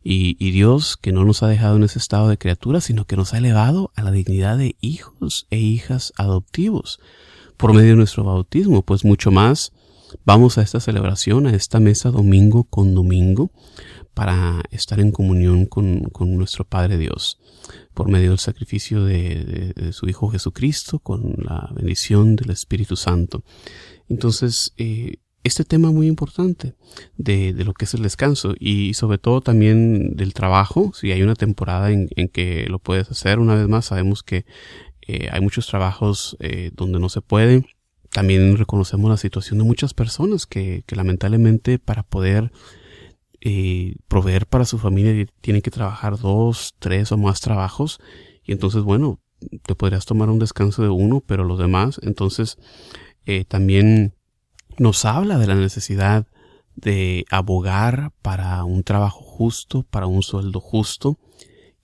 Y, 0.03 0.51
Dios 0.51 0.98
que 0.98 1.12
no 1.12 1.25
nos 1.25 1.43
ha 1.43 1.48
dejado 1.48 1.77
en 1.77 1.84
ese 1.84 2.00
estado 2.00 2.29
de 2.29 2.38
criaturas, 2.38 2.86
sino 2.86 3.05
que 3.05 3.17
nos 3.17 3.34
ha 3.34 3.39
elevado 3.39 3.91
a 3.95 4.03
la 4.03 4.12
dignidad 4.12 4.57
de 4.57 4.75
hijos 4.79 5.48
e 5.50 5.57
hijas 5.57 6.13
adoptivos 6.17 7.00
por 7.58 7.74
medio 7.74 7.92
de 7.92 7.96
nuestro 7.98 8.24
bautismo, 8.24 8.82
pues 8.82 9.06
mucho 9.06 9.32
más 9.32 9.72
vamos 10.24 10.58
a 10.58 10.62
esta 10.62 10.80
celebración, 10.80 11.48
a 11.48 11.56
esta 11.56 11.80
mesa 11.80 12.12
domingo 12.12 12.64
con 12.66 12.96
domingo, 12.96 13.52
para 14.14 14.64
estar 14.72 15.00
en 15.00 15.12
comunión 15.12 15.66
con, 15.66 16.04
con 16.06 16.38
nuestro 16.38 16.66
Padre 16.66 16.98
Dios, 16.98 17.40
por 17.94 18.10
medio 18.10 18.30
del 18.30 18.40
sacrificio 18.40 19.04
de, 19.04 19.74
de, 19.76 19.94
su 19.94 20.08
Hijo 20.08 20.30
Jesucristo, 20.30 21.00
con 21.00 21.36
la 21.38 21.70
bendición 21.76 22.36
del 22.36 22.52
Espíritu 22.52 22.96
Santo. 22.96 23.44
Entonces, 24.08 24.74
eh, 24.78 25.18
este 25.44 25.64
tema 25.64 25.92
muy 25.92 26.08
importante 26.08 26.74
de, 27.18 27.54
de, 27.54 27.64
lo 27.66 27.74
que 27.74 27.86
es 27.86 27.94
el 27.94 28.02
descanso 28.02 28.56
y 28.60 28.96
sobre 28.96 29.18
todo 29.20 29.42
también 29.42 30.16
del 30.16 30.34
trabajo, 30.34 30.92
si 30.94 31.12
hay 31.12 31.22
una 31.22 31.36
temporada 31.36 31.92
en, 31.92 32.10
en 32.16 32.30
que 32.30 32.66
lo 32.68 32.80
puedes 32.80 33.12
hacer, 33.12 33.38
una 33.40 33.56
vez 33.56 33.68
más 33.68 33.86
sabemos 33.86 34.24
que 34.24 34.46
eh, 35.08 35.30
hay 35.32 35.42
muchos 35.42 35.68
trabajos 35.68 36.36
eh, 36.40 36.72
donde 36.74 37.00
no 37.00 37.10
se 37.10 37.22
puede. 37.22 37.66
También 38.12 38.58
reconocemos 38.58 39.10
la 39.10 39.18
situación 39.18 39.60
de 39.60 39.66
muchas 39.66 39.94
personas 39.94 40.46
que, 40.46 40.84
lamentablemente 40.88 41.80
para 41.80 42.04
poder 42.04 42.52
eh, 43.42 43.96
proveer 44.08 44.48
para 44.48 44.66
su 44.66 44.78
familia 44.78 45.28
tiene 45.42 45.62
que 45.62 45.72
trabajar 45.72 46.18
dos, 46.18 46.76
tres 46.80 47.12
o 47.12 47.18
más 47.18 47.42
trabajos. 47.42 48.00
Y 48.44 48.52
entonces 48.52 48.84
bueno, 48.84 49.20
te 49.66 49.76
podrías 49.76 50.06
tomar 50.06 50.30
un 50.30 50.40
descanso 50.40 50.82
de 50.82 50.90
uno, 50.90 51.22
pero 51.26 51.44
los 51.44 51.60
demás, 51.60 52.00
entonces 52.04 52.58
también 53.48 54.14
nos 54.78 55.04
habla 55.04 55.40
de 55.40 55.48
la 55.48 55.56
necesidad 55.56 56.28
de 56.76 57.26
abogar 57.32 58.12
para 58.22 58.64
un 58.64 58.84
trabajo 58.84 59.22
justo, 59.22 59.84
para 59.90 60.06
un 60.06 60.22
sueldo 60.22 60.60
justo, 60.60 61.18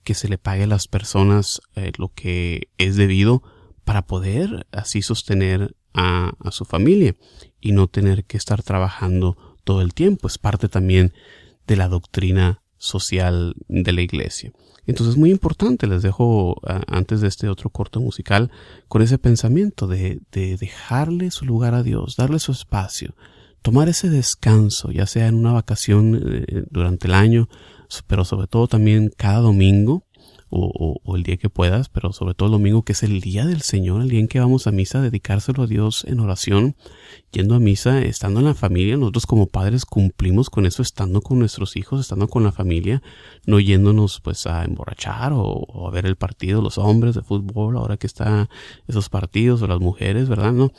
que 0.02 0.14
se 0.14 0.28
le 0.28 0.38
pague 0.38 0.64
a 0.64 0.68
las 0.68 0.88
personas 0.88 1.60
eh, 1.76 1.92
lo 1.96 2.12
que 2.12 2.68
es 2.78 2.96
debido 2.96 3.42
para 3.84 4.02
poder 4.02 4.66
así 4.72 5.02
sostener 5.02 5.74
a, 5.94 6.32
su 6.50 6.64
familia 6.64 7.14
y 7.60 7.72
no 7.72 7.86
tener 7.86 8.24
que 8.24 8.36
estar 8.36 8.62
trabajando 8.62 9.36
todo 9.64 9.82
el 9.82 9.94
tiempo. 9.94 10.28
Es 10.28 10.38
parte 10.38 10.68
también 10.68 11.12
de 11.66 11.76
la 11.76 11.88
doctrina 11.88 12.62
social 12.78 13.54
de 13.68 13.92
la 13.92 14.02
iglesia. 14.02 14.52
Entonces 14.86 15.14
es 15.14 15.18
muy 15.18 15.30
importante, 15.30 15.86
les 15.86 16.02
dejo 16.02 16.60
antes 16.88 17.20
de 17.20 17.28
este 17.28 17.48
otro 17.48 17.70
corto 17.70 18.00
musical 18.00 18.50
con 18.88 19.00
ese 19.00 19.18
pensamiento 19.18 19.86
de, 19.86 20.20
de 20.32 20.56
dejarle 20.56 21.30
su 21.30 21.44
lugar 21.44 21.74
a 21.74 21.84
Dios, 21.84 22.16
darle 22.16 22.40
su 22.40 22.50
espacio, 22.50 23.14
tomar 23.62 23.88
ese 23.88 24.10
descanso, 24.10 24.90
ya 24.90 25.06
sea 25.06 25.28
en 25.28 25.36
una 25.36 25.52
vacación 25.52 26.20
eh, 26.26 26.64
durante 26.70 27.06
el 27.06 27.14
año, 27.14 27.48
pero 28.06 28.24
sobre 28.24 28.46
todo 28.46 28.66
también 28.68 29.10
cada 29.16 29.40
domingo, 29.40 30.06
o, 30.54 31.16
el 31.16 31.22
día 31.22 31.38
que 31.38 31.48
puedas, 31.48 31.88
pero 31.88 32.12
sobre 32.12 32.34
todo 32.34 32.48
el 32.48 32.52
domingo, 32.52 32.82
que 32.82 32.92
es 32.92 33.02
el 33.02 33.20
día 33.22 33.46
del 33.46 33.62
Señor, 33.62 34.02
el 34.02 34.10
día 34.10 34.20
en 34.20 34.28
que 34.28 34.38
vamos 34.38 34.66
a 34.66 34.72
misa, 34.72 35.00
dedicárselo 35.00 35.62
a 35.62 35.66
Dios 35.66 36.04
en 36.04 36.20
oración, 36.20 36.76
yendo 37.30 37.54
a 37.54 37.58
misa, 37.58 38.02
estando 38.02 38.40
en 38.40 38.46
la 38.46 38.54
familia. 38.54 38.98
Nosotros 38.98 39.24
como 39.24 39.46
padres 39.46 39.86
cumplimos 39.86 40.50
con 40.50 40.66
eso, 40.66 40.82
estando 40.82 41.22
con 41.22 41.38
nuestros 41.38 41.76
hijos, 41.76 42.00
estando 42.00 42.28
con 42.28 42.44
la 42.44 42.52
familia, 42.52 43.02
no 43.46 43.60
yéndonos 43.60 44.20
pues 44.20 44.46
a 44.46 44.64
emborrachar 44.64 45.32
o, 45.34 45.88
a 45.88 45.90
ver 45.90 46.04
el 46.04 46.16
partido, 46.16 46.60
los 46.60 46.76
hombres 46.76 47.14
de 47.14 47.22
fútbol, 47.22 47.78
ahora 47.78 47.96
que 47.96 48.06
están 48.06 48.48
esos 48.86 49.08
partidos, 49.08 49.62
o 49.62 49.66
las 49.66 49.80
mujeres, 49.80 50.28
¿verdad? 50.28 50.52
No, 50.52 50.70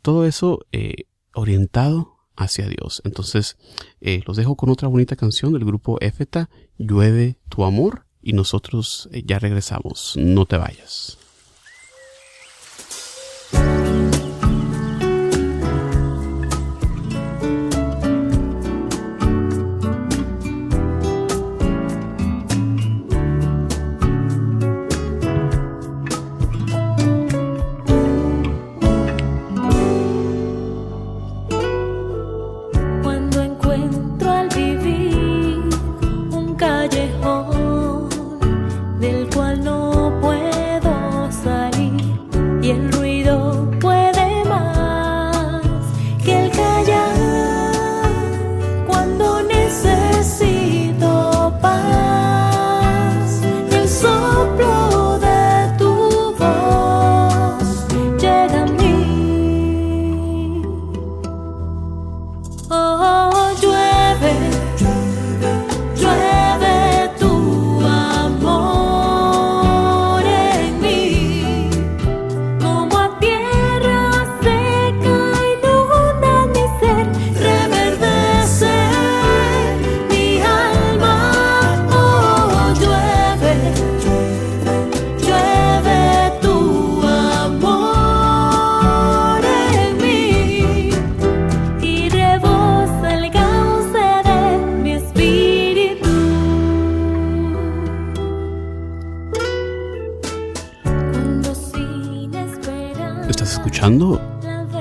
todo 0.00 0.24
eso 0.24 0.60
eh, 0.72 1.04
orientado 1.34 2.19
hacia 2.36 2.68
Dios. 2.68 3.02
Entonces, 3.04 3.56
eh, 4.00 4.22
los 4.26 4.36
dejo 4.36 4.56
con 4.56 4.70
otra 4.70 4.88
bonita 4.88 5.16
canción 5.16 5.52
del 5.52 5.64
grupo 5.64 5.98
Éfeta, 6.00 6.50
Llueve 6.78 7.38
tu 7.48 7.64
amor 7.64 8.06
y 8.22 8.32
nosotros 8.32 9.08
eh, 9.12 9.22
ya 9.24 9.38
regresamos. 9.38 10.14
No 10.16 10.46
te 10.46 10.56
vayas. 10.56 11.19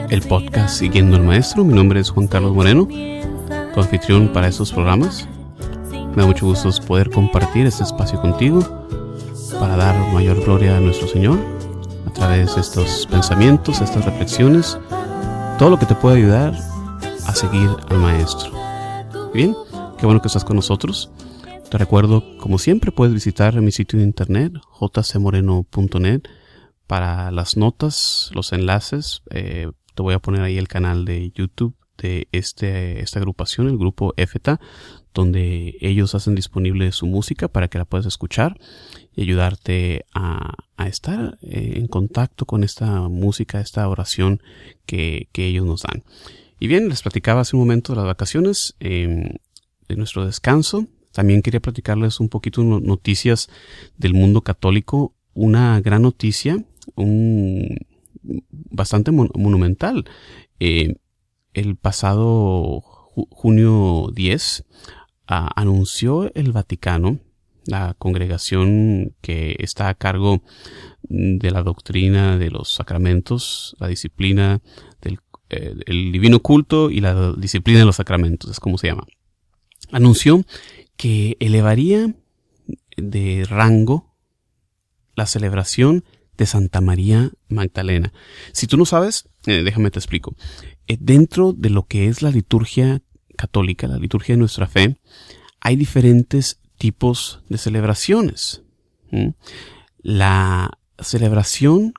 El 0.10 0.22
podcast 0.22 0.80
Siguiendo 0.80 1.18
al 1.18 1.24
Maestro. 1.24 1.64
Mi 1.64 1.74
nombre 1.74 2.00
es 2.00 2.10
Juan 2.10 2.28
Carlos 2.28 2.54
Moreno, 2.54 2.88
tu 2.88 3.80
anfitrión 3.80 4.30
para 4.30 4.48
estos 4.48 4.72
programas. 4.72 5.28
Me 5.92 6.24
da 6.24 6.26
mucho 6.26 6.48
gusto 6.48 6.70
poder 6.88 7.10
compartir 7.10 7.68
este 7.68 7.84
espacio 7.84 8.20
contigo 8.20 8.62
para 9.60 9.76
dar 9.78 9.96
mayor 10.14 10.44
gloria 10.44 10.78
a 10.78 10.80
nuestro 10.80 11.08
Señor 11.08 11.38
a 12.08 12.14
través 12.14 12.56
de 12.56 12.62
estos 12.62 13.08
pensamientos, 13.10 13.82
estas 13.82 14.06
reflexiones, 14.06 14.78
todo 15.60 15.70
lo 15.70 15.80
que 15.80 15.86
te 15.86 15.96
puede 15.96 16.18
ayudar 16.18 16.54
a 17.26 17.36
seguir 17.36 17.70
al 17.90 18.00
Maestro. 18.00 18.52
Bien, 19.34 19.56
qué 19.98 20.06
bueno 20.06 20.22
que 20.22 20.28
estás 20.28 20.44
con 20.44 20.56
nosotros. 20.56 21.12
Te 21.70 21.78
recuerdo, 21.78 22.24
como 22.40 22.58
siempre, 22.58 22.92
puedes 22.92 23.14
visitar 23.14 23.62
mi 23.62 23.72
sitio 23.72 24.00
de 24.00 24.06
internet, 24.06 24.54
jcmoreno.net 24.80 26.24
para 26.88 27.30
las 27.30 27.56
notas, 27.56 28.32
los 28.34 28.52
enlaces, 28.52 29.22
eh, 29.30 29.70
te 30.00 30.04
voy 30.04 30.14
a 30.14 30.20
poner 30.20 30.44
ahí 30.44 30.58
el 30.58 30.70
canal 30.70 31.04
de 31.04 31.34
YouTube 31.36 31.76
de 31.98 32.30
este, 32.32 33.02
esta 33.02 33.20
agrupación, 33.20 33.68
el 33.68 33.78
grupo 33.78 34.14
EFETA, 34.16 34.62
donde 35.14 35.76
ellos 35.82 36.16
hacen 36.16 36.36
disponible 36.36 36.94
su 36.94 37.06
música 37.06 37.50
para 37.50 37.68
que 37.68 37.80
la 37.80 37.84
puedas 37.84 38.06
escuchar 38.06 38.58
y 39.14 39.24
ayudarte 39.24 40.06
a, 40.14 40.56
estar 40.88 41.38
eh, 41.42 41.74
en 41.76 41.88
contacto 41.88 42.46
con 42.46 42.64
esta 42.64 43.10
música, 43.10 43.60
esta 43.60 43.90
oración 43.90 44.42
que, 44.86 45.28
ellos 45.34 45.66
nos 45.66 45.82
dan. 45.82 46.06
Y 46.62 46.68
bien, 46.68 46.88
les 46.88 47.02
platicaba 47.02 47.42
hace 47.42 47.58
un 47.58 47.64
momento 47.64 47.92
de 47.92 47.98
las 47.98 48.06
vacaciones, 48.06 48.78
em, 48.80 49.34
de 49.90 49.96
nuestro 49.98 50.26
descanso. 50.26 50.88
También 51.12 51.42
quería 51.42 51.60
platicarles 51.60 52.22
un 52.22 52.30
poquito 52.30 52.64
noticias 52.64 53.50
del 53.98 54.14
mundo 54.14 54.44
católico. 54.44 55.14
Una 55.34 55.82
gran 55.82 56.04
noticia 56.04 56.64
un 56.96 57.78
bastante 58.22 59.12
monumental. 59.12 60.06
Eh, 60.60 60.96
el 61.54 61.76
pasado 61.76 62.82
junio 63.30 64.12
10 64.14 64.66
anunció 65.28 66.34
el 66.34 66.52
Vaticano, 66.52 67.20
la 67.66 67.96
congregación 67.98 69.16
que 69.22 69.56
está 69.60 69.90
a 69.90 69.94
cargo 69.94 70.42
de 71.04 71.52
la 71.52 71.62
doctrina 71.62 72.38
de 72.38 72.50
los 72.50 72.74
sacramentos, 72.74 73.76
la 73.80 73.88
disciplina 73.88 74.62
del 75.02 75.20
eh, 75.50 75.76
divino 75.88 76.40
culto 76.40 76.90
y 76.90 77.02
la 77.02 77.34
disciplina 77.34 77.80
de 77.80 77.86
los 77.86 77.98
sacramentos, 77.98 78.50
es 78.50 78.60
como 78.60 78.78
se 78.78 78.88
llama. 78.88 79.06
Anunció 79.92 80.44
que 80.98 81.38
elevaría 81.40 82.16
de 82.98 83.46
rango 83.48 84.16
la 85.16 85.26
celebración 85.26 86.04
de 86.40 86.46
Santa 86.46 86.80
María 86.82 87.32
Magdalena. 87.50 88.14
Si 88.54 88.66
tú 88.66 88.78
no 88.78 88.86
sabes, 88.86 89.30
eh, 89.46 89.62
déjame 89.62 89.92
te 89.92 90.00
explico. 90.00 90.36
Eh, 90.88 90.98
dentro 91.00 91.54
de 91.54 91.70
lo 91.70 91.86
que 91.86 92.08
es 92.08 92.22
la 92.22 92.32
liturgia 92.32 93.02
católica, 93.38 93.88
la 93.88 93.98
liturgia 93.98 94.34
de 94.34 94.40
nuestra 94.40 94.66
fe, 94.66 94.98
hay 95.60 95.76
diferentes 95.76 96.62
tipos 96.78 97.44
de 97.50 97.58
celebraciones. 97.58 98.64
La 100.02 100.72
celebración 100.98 101.94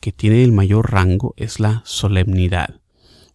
que 0.00 0.10
tiene 0.10 0.42
el 0.42 0.52
mayor 0.52 0.90
rango 0.90 1.34
es 1.36 1.60
la 1.60 1.82
solemnidad. 1.84 2.80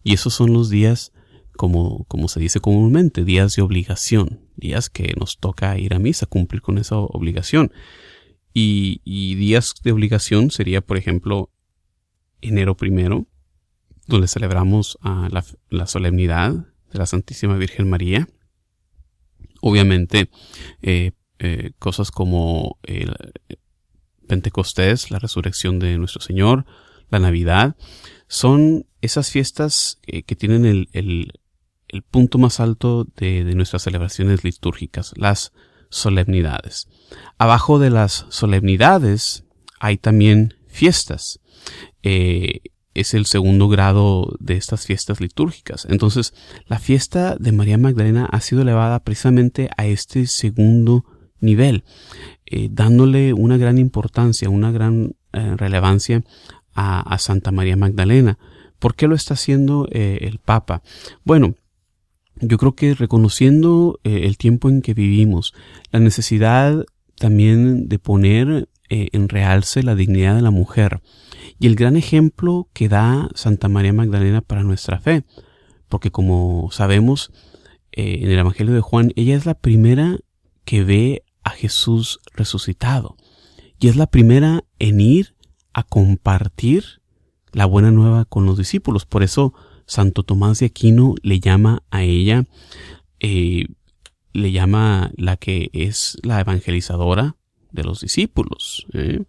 Y 0.02 0.14
esos 0.14 0.34
son 0.34 0.52
los 0.52 0.70
días, 0.70 1.12
como, 1.56 2.04
como 2.04 2.26
se 2.26 2.40
dice 2.40 2.58
comúnmente, 2.58 3.24
días 3.24 3.54
de 3.54 3.62
obligación, 3.62 4.40
días 4.56 4.90
que 4.90 5.14
nos 5.16 5.38
toca 5.38 5.78
ir 5.78 5.94
a 5.94 6.00
misa, 6.00 6.26
cumplir 6.26 6.62
con 6.62 6.78
esa 6.78 6.96
obligación. 6.98 7.72
Y, 8.52 9.34
días 9.36 9.74
de 9.82 9.92
obligación 9.92 10.50
sería, 10.50 10.80
por 10.80 10.96
ejemplo, 10.96 11.50
enero 12.40 12.76
primero, 12.76 13.26
donde 14.06 14.26
celebramos 14.26 14.98
la, 15.70 15.86
solemnidad 15.86 16.52
de 16.92 16.98
la 16.98 17.06
Santísima 17.06 17.56
Virgen 17.56 17.88
María. 17.88 18.28
Obviamente, 19.60 20.30
eh, 20.82 21.12
eh, 21.38 21.72
cosas 21.78 22.10
como 22.10 22.78
el 22.82 23.14
Pentecostés, 24.26 25.10
la 25.10 25.18
resurrección 25.18 25.78
de 25.78 25.96
nuestro 25.98 26.20
Señor, 26.20 26.64
la 27.10 27.18
Navidad, 27.18 27.76
son 28.28 28.86
esas 29.00 29.30
fiestas 29.30 30.00
que 30.02 30.36
tienen 30.36 30.66
el, 30.66 30.88
el, 30.92 31.32
punto 32.10 32.38
más 32.38 32.60
alto 32.60 33.04
de, 33.16 33.44
de 33.44 33.54
nuestras 33.54 33.82
celebraciones 33.82 34.44
litúrgicas, 34.44 35.14
las 35.16 35.52
solemnidades. 35.90 36.88
Abajo 37.38 37.78
de 37.78 37.90
las 37.90 38.26
solemnidades 38.28 39.44
hay 39.80 39.96
también 39.96 40.54
fiestas. 40.68 41.40
Eh, 42.02 42.60
es 42.94 43.14
el 43.14 43.26
segundo 43.26 43.68
grado 43.68 44.34
de 44.40 44.56
estas 44.56 44.86
fiestas 44.86 45.20
litúrgicas. 45.20 45.86
Entonces, 45.88 46.34
la 46.66 46.78
fiesta 46.78 47.36
de 47.38 47.52
María 47.52 47.78
Magdalena 47.78 48.26
ha 48.30 48.40
sido 48.40 48.62
elevada 48.62 49.00
precisamente 49.04 49.70
a 49.76 49.86
este 49.86 50.26
segundo 50.26 51.04
nivel, 51.40 51.84
eh, 52.46 52.68
dándole 52.72 53.34
una 53.34 53.56
gran 53.56 53.78
importancia, 53.78 54.50
una 54.50 54.72
gran 54.72 55.14
eh, 55.32 55.54
relevancia 55.56 56.24
a, 56.74 57.18
Santa 57.18 57.52
María 57.52 57.76
Magdalena. 57.76 58.38
¿Por 58.78 58.94
qué 58.94 59.08
lo 59.08 59.16
está 59.16 59.34
haciendo 59.34 59.88
el 59.90 60.38
Papa? 60.38 60.82
Bueno, 61.24 61.56
yo 62.40 62.58
creo 62.58 62.74
que 62.74 62.94
reconociendo 62.94 64.00
el 64.04 64.36
tiempo 64.38 64.68
en 64.68 64.82
que 64.82 64.94
vivimos, 64.94 65.54
la 65.90 66.00
necesidad 66.00 66.84
también 67.16 67.88
de 67.88 67.98
poner 67.98 68.68
en 68.90 69.28
realce 69.28 69.82
la 69.82 69.94
dignidad 69.94 70.34
de 70.36 70.42
la 70.42 70.50
mujer, 70.50 71.00
y 71.58 71.66
el 71.66 71.74
gran 71.74 71.96
ejemplo 71.96 72.68
que 72.72 72.88
da 72.88 73.28
Santa 73.34 73.68
María 73.68 73.92
Magdalena 73.92 74.40
para 74.40 74.62
nuestra 74.62 75.00
fe, 75.00 75.24
porque 75.88 76.10
como 76.10 76.68
sabemos 76.70 77.32
eh, 77.92 78.20
en 78.22 78.30
el 78.30 78.38
Evangelio 78.38 78.74
de 78.74 78.80
Juan, 78.80 79.12
ella 79.16 79.36
es 79.36 79.46
la 79.46 79.54
primera 79.54 80.18
que 80.64 80.84
ve 80.84 81.24
a 81.42 81.50
Jesús 81.50 82.20
resucitado 82.34 83.16
y 83.80 83.88
es 83.88 83.96
la 83.96 84.06
primera 84.06 84.64
en 84.78 85.00
ir 85.00 85.34
a 85.72 85.82
compartir 85.82 87.00
la 87.52 87.64
buena 87.64 87.90
nueva 87.90 88.24
con 88.24 88.44
los 88.44 88.58
discípulos. 88.58 89.06
Por 89.06 89.22
eso 89.22 89.54
Santo 89.88 90.22
Tomás 90.22 90.60
de 90.60 90.66
Aquino 90.66 91.14
le 91.22 91.40
llama 91.40 91.82
a 91.90 92.04
ella, 92.04 92.44
eh, 93.18 93.66
le 94.32 94.52
llama 94.52 95.10
la 95.16 95.36
que 95.36 95.70
es 95.72 96.16
la 96.22 96.40
evangelizadora 96.40 97.34
de 97.72 97.82
los 97.82 98.00
discípulos. 98.00 98.86
¿eh? 98.92 99.24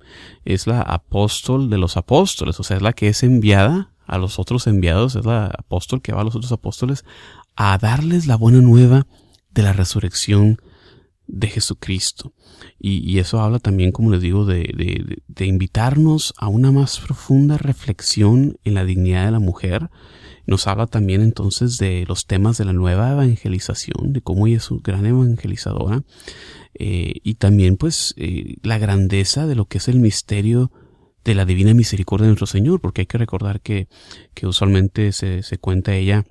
Es 0.45 0.67
la 0.67 0.81
apóstol 0.81 1.69
de 1.71 1.79
los 1.79 1.97
apóstoles, 1.97 2.59
o 2.59 2.63
sea, 2.63 2.77
es 2.77 2.83
la 2.83 2.93
que 2.93 3.07
es 3.07 3.23
enviada 3.23 3.93
a 4.05 4.17
los 4.17 4.37
otros 4.37 4.67
enviados, 4.67 5.15
es 5.15 5.25
la 5.25 5.47
apóstol 5.47 6.01
que 6.01 6.13
va 6.13 6.21
a 6.21 6.25
los 6.25 6.35
otros 6.35 6.51
apóstoles 6.51 7.05
a 7.55 7.77
darles 7.77 8.27
la 8.27 8.35
buena 8.35 8.61
nueva 8.61 9.07
de 9.51 9.63
la 9.63 9.73
resurrección 9.73 10.59
de 11.27 11.47
Jesucristo. 11.47 12.33
Y, 12.79 13.19
eso 13.19 13.39
habla 13.41 13.59
también, 13.59 13.91
como 13.91 14.11
les 14.11 14.21
digo, 14.21 14.45
de, 14.45 15.21
de, 15.27 15.45
invitarnos 15.45 16.33
a 16.37 16.47
una 16.47 16.71
más 16.71 16.99
profunda 16.99 17.57
reflexión 17.57 18.57
en 18.63 18.73
la 18.73 18.85
dignidad 18.85 19.25
de 19.25 19.31
la 19.31 19.39
mujer. 19.39 19.89
Nos 20.49 20.65
habla 20.65 20.87
también 20.87 21.21
entonces 21.21 21.77
de 21.77 22.05
los 22.07 22.25
temas 22.25 22.57
de 22.57 22.65
la 22.65 22.73
nueva 22.73 23.11
evangelización, 23.11 24.13
de 24.13 24.21
cómo 24.21 24.47
ella 24.47 24.57
es 24.57 24.71
una 24.71 24.81
gran 24.83 25.05
evangelizadora. 25.05 26.01
Eh, 26.73 27.13
y 27.23 27.35
también 27.35 27.77
pues 27.77 28.15
eh, 28.17 28.55
la 28.63 28.79
grandeza 28.79 29.45
de 29.45 29.53
lo 29.53 29.65
que 29.65 29.77
es 29.77 29.87
el 29.87 29.99
misterio 29.99 30.71
de 31.23 31.35
la 31.35 31.45
divina 31.45 31.75
misericordia 31.75 32.23
de 32.23 32.29
nuestro 32.29 32.47
Señor, 32.47 32.81
porque 32.81 33.01
hay 33.01 33.05
que 33.05 33.19
recordar 33.19 33.61
que, 33.61 33.89
que 34.33 34.47
usualmente 34.47 35.11
se, 35.11 35.43
se 35.43 35.59
cuenta 35.59 35.93
ella 35.93 36.25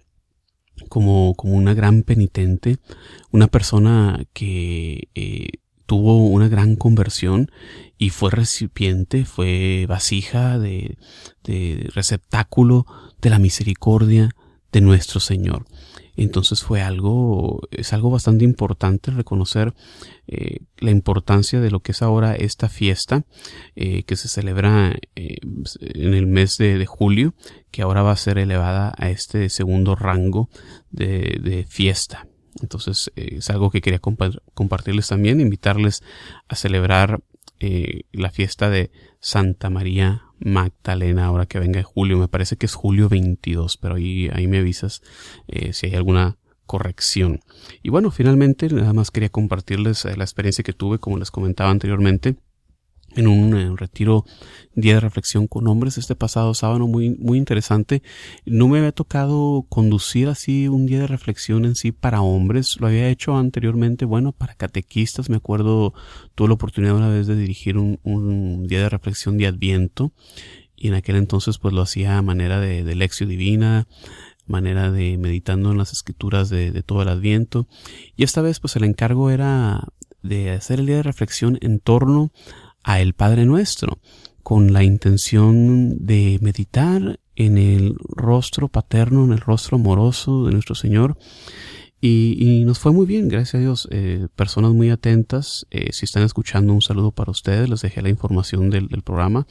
como, 0.88 1.35
como 1.37 1.54
una 1.54 1.74
gran 1.74 2.02
penitente, 2.02 2.78
una 3.31 3.46
persona 3.46 4.24
que 4.33 5.11
eh, 5.14 5.48
tuvo 5.87 6.26
una 6.26 6.48
gran 6.48 6.74
conversión 6.74 7.52
y 7.98 8.11
fue 8.11 8.33
recipiente, 8.33 9.24
fue 9.24 9.87
vasija 9.88 10.59
de, 10.59 10.98
de 11.44 11.88
receptáculo 11.94 12.85
de 13.20 13.31
la 13.31 13.38
misericordia 13.38 14.31
de 14.72 14.81
nuestro 14.81 15.20
Señor. 15.20 15.66
Entonces 16.18 16.64
fue 16.64 16.83
algo, 16.83 17.61
es 17.70 17.92
algo 17.92 18.11
bastante 18.11 18.44
importante 18.44 19.12
reconocer 19.12 19.72
eh, 20.26 20.59
la 20.78 20.90
importancia 20.90 21.61
de 21.61 21.70
lo 21.70 21.78
que 21.78 21.92
es 21.92 22.02
ahora 22.02 22.35
esta 22.35 22.68
fiesta 22.68 23.24
eh, 23.76 24.02
que 24.02 24.16
se 24.16 24.26
celebra 24.26 24.96
eh, 25.14 25.37
en 25.81 26.14
el 26.14 26.26
mes 26.26 26.59
de, 26.59 26.85
julio, 26.87 27.35
que 27.70 27.83
ahora 27.83 28.02
va 28.02 28.11
a 28.11 28.16
ser 28.16 28.38
elevada 28.38 28.92
a 28.98 29.11
este 29.11 29.48
segundo 29.48 29.94
rango 29.94 30.50
de, 30.90 31.38
de 31.40 31.66
fiesta. 31.68 32.26
Entonces 32.61 33.12
es 33.14 33.48
algo 33.50 33.70
que 33.70 33.81
quería 33.81 34.00
compartirles 34.00 35.07
también, 35.07 35.40
invitarles 35.40 36.02
a 36.48 36.57
celebrar 36.57 37.20
la 38.12 38.30
fiesta 38.30 38.70
de 38.70 38.90
Santa 39.20 39.70
María 39.70 40.22
Magdalena 40.38 41.26
ahora 41.26 41.46
que 41.46 41.58
venga 41.58 41.82
julio. 41.82 42.18
Me 42.18 42.28
parece 42.28 42.56
que 42.56 42.66
es 42.66 42.74
julio 42.74 43.08
22, 43.08 43.76
pero 43.76 43.96
ahí, 43.96 44.30
ahí 44.32 44.46
me 44.46 44.58
avisas 44.58 45.02
eh, 45.48 45.72
si 45.72 45.86
hay 45.86 45.94
alguna 45.94 46.38
corrección. 46.66 47.40
Y 47.82 47.90
bueno, 47.90 48.10
finalmente 48.10 48.68
nada 48.68 48.92
más 48.92 49.10
quería 49.10 49.30
compartirles 49.30 50.04
eh, 50.04 50.16
la 50.16 50.24
experiencia 50.24 50.64
que 50.64 50.72
tuve, 50.72 50.98
como 50.98 51.18
les 51.18 51.30
comentaba 51.30 51.70
anteriormente, 51.70 52.36
en 53.16 53.26
un 53.26 53.76
retiro 53.76 54.24
día 54.74 54.94
de 54.94 55.00
reflexión 55.00 55.46
con 55.46 55.66
hombres 55.66 55.98
este 55.98 56.14
pasado 56.14 56.54
sábado 56.54 56.86
muy 56.86 57.10
muy 57.10 57.38
interesante. 57.38 58.02
No 58.44 58.68
me 58.68 58.78
había 58.78 58.92
tocado 58.92 59.66
conducir 59.68 60.28
así 60.28 60.68
un 60.68 60.86
día 60.86 61.00
de 61.00 61.06
reflexión 61.06 61.64
en 61.64 61.74
sí 61.74 61.92
para 61.92 62.20
hombres 62.20 62.80
lo 62.80 62.86
había 62.86 63.08
hecho 63.08 63.36
anteriormente 63.36 64.04
bueno 64.04 64.32
para 64.32 64.54
catequistas 64.54 65.30
me 65.30 65.36
acuerdo 65.36 65.94
tuve 66.34 66.48
la 66.48 66.54
oportunidad 66.54 66.96
una 66.96 67.08
vez 67.08 67.26
de 67.26 67.36
dirigir 67.36 67.78
un, 67.78 67.98
un 68.02 68.66
día 68.66 68.80
de 68.80 68.88
reflexión 68.88 69.38
de 69.38 69.46
adviento 69.46 70.12
y 70.76 70.88
en 70.88 70.94
aquel 70.94 71.16
entonces 71.16 71.58
pues 71.58 71.74
lo 71.74 71.82
hacía 71.82 72.18
a 72.18 72.22
manera 72.22 72.60
de, 72.60 72.84
de 72.84 72.94
lección 72.94 73.28
divina 73.28 73.86
manera 74.48 74.90
de 74.90 75.18
meditando 75.18 75.70
en 75.70 75.78
las 75.78 75.92
escrituras 75.92 76.48
de, 76.48 76.72
de 76.72 76.82
todo 76.82 77.02
el 77.02 77.08
adviento. 77.08 77.68
Y 78.16 78.24
esta 78.24 78.40
vez 78.40 78.60
pues 78.60 78.76
el 78.76 78.84
encargo 78.84 79.30
era 79.30 79.84
de 80.22 80.50
hacer 80.50 80.80
el 80.80 80.86
día 80.86 80.96
de 80.96 81.02
reflexión 81.02 81.58
en 81.60 81.78
torno 81.78 82.32
el 82.96 83.14
Padre 83.14 83.44
Nuestro, 83.44 83.98
con 84.42 84.72
la 84.72 84.83
intención 84.83 86.07
de 86.07 86.38
meditar 86.40 87.20
en 87.37 87.59
el 87.59 87.94
rostro 88.09 88.68
paterno, 88.68 89.24
en 89.24 89.33
el 89.33 89.40
rostro 89.40 89.77
amoroso 89.77 90.46
de 90.46 90.53
nuestro 90.53 90.74
Señor. 90.74 91.18
Y, 92.01 92.62
nos 92.64 92.79
fue 92.79 92.92
muy 92.92 93.07
bien, 93.07 93.29
gracias 93.29 93.57
a 93.57 93.59
Dios. 93.59 93.88
Eh, 93.90 94.29
personas 94.37 94.72
muy 94.72 94.90
atentas. 94.90 95.66
Eh, 95.70 95.92
si 95.92 96.05
están 96.05 96.22
escuchando, 96.22 96.72
un 96.72 96.81
saludo 96.81 97.11
para 97.11 97.31
ustedes. 97.31 97.68
Les 97.68 97.83
dejé 97.83 98.03
la 98.03 98.09
información 98.09 98.70
del, 98.70 98.88
programa. 99.03 99.46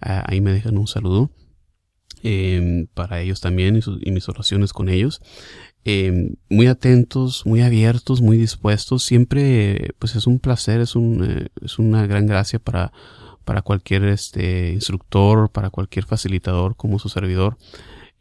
Ah, 0.00 0.24
ahí 0.26 0.40
me 0.40 0.52
dejan 0.52 0.78
un 0.78 0.86
saludo. 0.86 1.30
Em, 2.22 2.86
para 2.92 3.20
ellos 3.22 3.40
también 3.40 3.80
y, 4.00 4.10
mis 4.10 4.28
oraciones 4.28 4.72
con 4.72 4.88
ellos. 4.88 5.20
Em, 5.84 6.34
muy 6.50 6.66
atentos, 6.66 7.46
muy 7.46 7.62
abiertos, 7.62 8.20
muy 8.20 8.36
dispuestos. 8.36 9.02
Siempre, 9.02 9.94
pues 9.98 10.14
es 10.14 10.26
un 10.26 10.38
placer, 10.38 10.80
es, 10.80 10.94
un, 10.94 11.24
eh, 11.24 11.48
es 11.62 11.78
una 11.78 12.06
gran 12.06 12.26
gracia 12.26 12.58
para, 12.58 12.92
para 13.44 13.62
cualquier 13.62 14.04
este, 14.04 14.72
instructor, 14.72 15.50
para 15.50 15.70
cualquier 15.70 16.04
facilitador 16.04 16.76
como 16.76 16.98
su 16.98 17.08
servidor. 17.08 17.56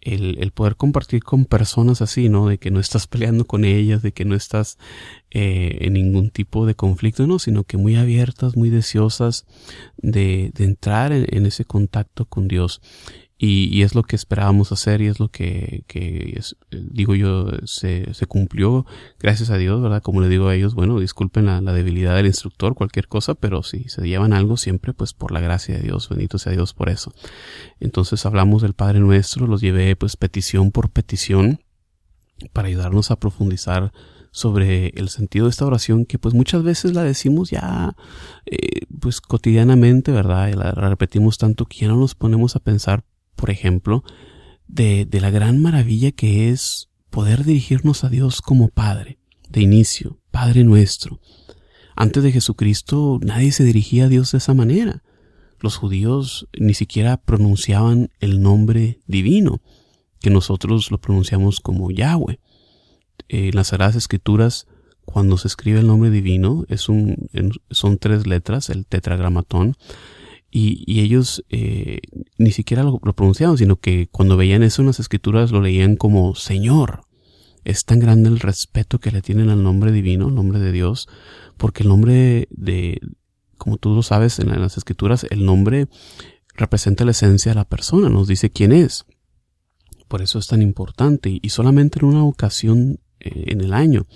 El, 0.02 0.38
el, 0.40 0.52
poder 0.52 0.78
compartir 0.78 1.22
con 1.24 1.44
personas 1.44 2.02
así, 2.02 2.30
¿no? 2.30 2.48
De 2.48 2.58
que 2.58 2.72
no 2.72 2.80
estás 2.80 3.06
peleando 3.08 3.44
con 3.44 3.66
ellas, 3.66 4.02
de 4.02 4.14
que 4.14 4.24
no 4.24 4.34
estás 4.34 4.78
eh, 5.30 5.80
en 5.82 5.92
ningún 5.94 6.30
tipo 6.30 6.66
de 6.66 6.76
conflicto, 6.76 7.28
no, 7.28 7.38
sino 7.38 7.66
que 7.66 7.76
muy 7.76 7.98
abiertas, 7.98 8.56
muy 8.56 8.70
deseosas 8.70 9.46
de, 9.98 10.52
de 10.56 10.64
entrar 10.64 11.12
en, 11.12 11.26
en, 11.36 11.46
ese 11.46 11.66
contacto 11.66 12.24
con 12.24 12.48
Dios. 12.48 12.82
Y, 13.42 13.84
es 13.84 13.96
lo 13.96 14.04
que 14.04 14.18
esperábamos 14.18 14.74
hacer 14.74 15.00
y 15.02 15.08
es 15.08 15.22
lo 15.22 15.30
que, 15.30 15.86
que 15.88 16.34
es, 16.36 16.58
digo 16.72 17.16
yo, 17.16 17.48
se, 17.64 18.14
se 18.14 18.26
cumplió, 18.26 18.86
gracias 19.18 19.50
a 19.50 19.58
Dios, 19.58 19.82
¿verdad? 19.82 20.02
Como 20.02 20.20
le 20.20 20.28
digo 20.28 20.50
a 20.50 20.56
ellos, 20.56 20.76
bueno, 20.76 21.00
disculpen 21.00 21.46
la, 21.46 21.62
la, 21.62 21.72
debilidad 21.72 22.18
del 22.18 22.26
instructor, 22.26 22.76
cualquier 22.76 23.08
cosa, 23.08 23.36
pero 23.36 23.64
si 23.64 23.88
se 23.88 24.06
llevan 24.06 24.34
algo 24.34 24.58
siempre, 24.58 24.92
pues 24.92 25.14
por 25.14 25.32
la 25.32 25.40
gracia 25.40 25.78
de 25.78 25.84
Dios, 25.84 26.10
bendito 26.10 26.38
sea 26.38 26.52
Dios 26.52 26.74
por 26.74 26.90
eso. 26.90 27.14
Entonces 27.80 28.26
hablamos 28.26 28.62
del 28.62 28.74
Padre 28.74 29.00
Nuestro, 29.00 29.48
los 29.48 29.62
llevé 29.62 29.96
pues 29.96 30.18
petición 30.18 30.72
por 30.72 30.90
petición 30.90 31.62
para 32.52 32.68
ayudarnos 32.68 33.10
a 33.10 33.22
profundizar 33.22 33.94
sobre 34.32 34.90
el 34.96 35.08
sentido 35.08 35.46
de 35.46 35.52
esta 35.52 35.66
oración 35.66 36.06
que 36.06 36.20
pues 36.20 36.36
muchas 36.36 36.64
veces 36.64 36.94
la 36.94 37.04
decimos 37.04 37.52
ya 37.52 37.96
eh, 38.46 38.82
pues 39.00 39.22
cotidianamente, 39.22 40.12
¿verdad? 40.12 40.50
Y 40.50 40.54
la 40.54 40.72
repetimos 40.72 41.38
tanto 41.38 41.66
que 41.66 41.80
ya 41.80 41.88
no 41.88 41.96
nos 41.96 42.16
ponemos 42.16 42.58
a 42.58 42.60
pensar 42.60 43.06
por 43.40 43.50
ejemplo, 43.50 44.04
de, 44.68 45.06
de 45.06 45.22
la 45.22 45.30
gran 45.30 45.62
maravilla 45.62 46.12
que 46.12 46.50
es 46.50 46.90
poder 47.10 47.46
dirigirnos 47.46 48.04
a 48.04 48.10
Dios 48.10 48.42
como 48.42 48.68
Padre, 48.68 49.18
de 49.50 49.62
inicio, 49.62 50.20
Padre 50.30 50.64
nuestro. 50.64 51.20
Antes 51.96 52.22
de 52.22 52.32
Jesucristo 52.32 53.20
nadie 53.24 53.52
se 53.52 53.64
dirigía 53.64 54.06
a 54.06 54.10
Dios 54.10 54.32
de 54.32 54.40
esa 54.40 54.54
manera. 54.54 55.04
Los 55.60 55.78
judíos 55.78 56.48
ni 56.58 56.74
siquiera 56.74 57.18
pronunciaban 57.18 58.12
el 58.20 58.42
nombre 58.42 59.00
divino, 59.08 59.62
que 60.22 60.30
nosotros 60.30 60.92
lo 60.92 61.00
pronunciamos 61.00 61.60
como 61.60 61.92
Yahweh. 61.92 62.40
En 63.28 63.56
las 63.56 63.68
Sagradas 63.68 63.96
Escrituras, 63.96 64.68
cuando 65.06 65.38
se 65.38 65.48
escribe 65.48 65.80
el 65.80 65.88
nombre 65.88 66.10
divino, 66.10 66.66
es 66.70 66.90
un, 66.90 67.30
son 67.70 67.98
tres 67.98 68.28
letras, 68.28 68.70
el 68.70 68.86
tetragramatón, 68.86 69.76
y, 70.52 71.00
ellos 71.00 71.44
eh, 71.50 72.00
ni 72.38 72.52
siquiera 72.52 72.84
lo, 72.84 73.00
pronunciaban, 73.00 73.58
sino 73.58 73.78
que 73.78 74.08
cuando 74.12 74.38
veían 74.38 74.64
eso 74.64 74.82
en 74.82 74.88
las 74.88 75.00
escrituras 75.00 75.52
lo 75.52 75.62
leían 75.62 75.96
como 75.96 76.36
Señor. 76.36 77.02
Es 77.66 77.86
tan 77.86 78.00
grande 78.00 78.30
el 78.30 78.40
respeto 78.40 79.00
que 79.00 79.12
le 79.12 79.22
tienen 79.22 79.50
al 79.50 79.64
nombre 79.64 79.92
divino, 79.92 80.30
el 80.30 80.36
nombre 80.36 80.60
de 80.60 80.72
Dios, 80.72 81.08
porque 81.58 81.84
el 81.84 81.90
nombre 81.90 82.48
de, 82.52 83.00
como 83.58 83.78
tú 83.78 83.94
lo 83.94 84.02
sabes 84.02 84.40
en 84.40 84.50
las 84.60 84.78
escrituras, 84.78 85.28
el 85.30 85.46
nombre 85.46 85.88
representa 86.56 87.06
la 87.06 87.12
esencia 87.12 87.52
de 87.52 87.56
la 87.56 87.66
persona, 87.66 88.10
nos 88.10 88.28
dice 88.28 88.50
quién 88.50 88.72
es. 88.72 89.06
Por 90.08 90.22
eso 90.22 90.40
es 90.40 90.48
tan 90.48 90.62
importante 90.62 91.40
y 91.42 91.50
solamente 91.50 92.00
en 92.00 92.06
una 92.06 92.24
ocasión 92.24 93.00
eh, 93.20 93.46
en 93.48 93.62
el 93.62 93.74
año 93.74 94.08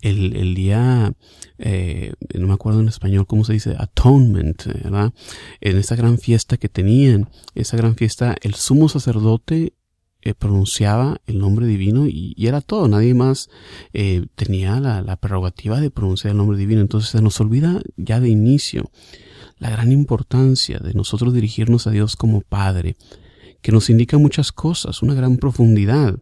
el, 0.00 0.36
el 0.36 0.54
día, 0.54 1.12
eh, 1.58 2.12
no 2.34 2.46
me 2.46 2.54
acuerdo 2.54 2.80
en 2.80 2.88
español 2.88 3.26
cómo 3.26 3.44
se 3.44 3.52
dice, 3.52 3.74
atonement, 3.78 4.66
¿verdad? 4.66 5.12
En 5.60 5.76
esta 5.78 5.96
gran 5.96 6.18
fiesta 6.18 6.56
que 6.56 6.68
tenían, 6.68 7.28
esa 7.54 7.76
gran 7.76 7.96
fiesta, 7.96 8.36
el 8.42 8.54
sumo 8.54 8.88
sacerdote 8.88 9.72
eh, 10.22 10.34
pronunciaba 10.34 11.20
el 11.26 11.38
nombre 11.38 11.66
divino 11.66 12.06
y, 12.08 12.34
era 12.38 12.60
todo, 12.60 12.88
nadie 12.88 13.14
más 13.14 13.48
eh, 13.92 14.26
tenía 14.34 14.80
la, 14.80 15.00
la, 15.00 15.16
prerrogativa 15.16 15.80
de 15.80 15.90
pronunciar 15.90 16.32
el 16.32 16.38
nombre 16.38 16.58
divino. 16.58 16.80
Entonces 16.80 17.10
se 17.10 17.22
nos 17.22 17.40
olvida 17.40 17.80
ya 17.96 18.18
de 18.18 18.28
inicio 18.28 18.90
la 19.58 19.70
gran 19.70 19.92
importancia 19.92 20.78
de 20.78 20.94
nosotros 20.94 21.32
dirigirnos 21.32 21.86
a 21.86 21.90
Dios 21.90 22.16
como 22.16 22.40
Padre, 22.40 22.96
que 23.62 23.72
nos 23.72 23.88
indica 23.88 24.18
muchas 24.18 24.52
cosas, 24.52 25.02
una 25.02 25.14
gran 25.14 25.36
profundidad. 25.38 26.18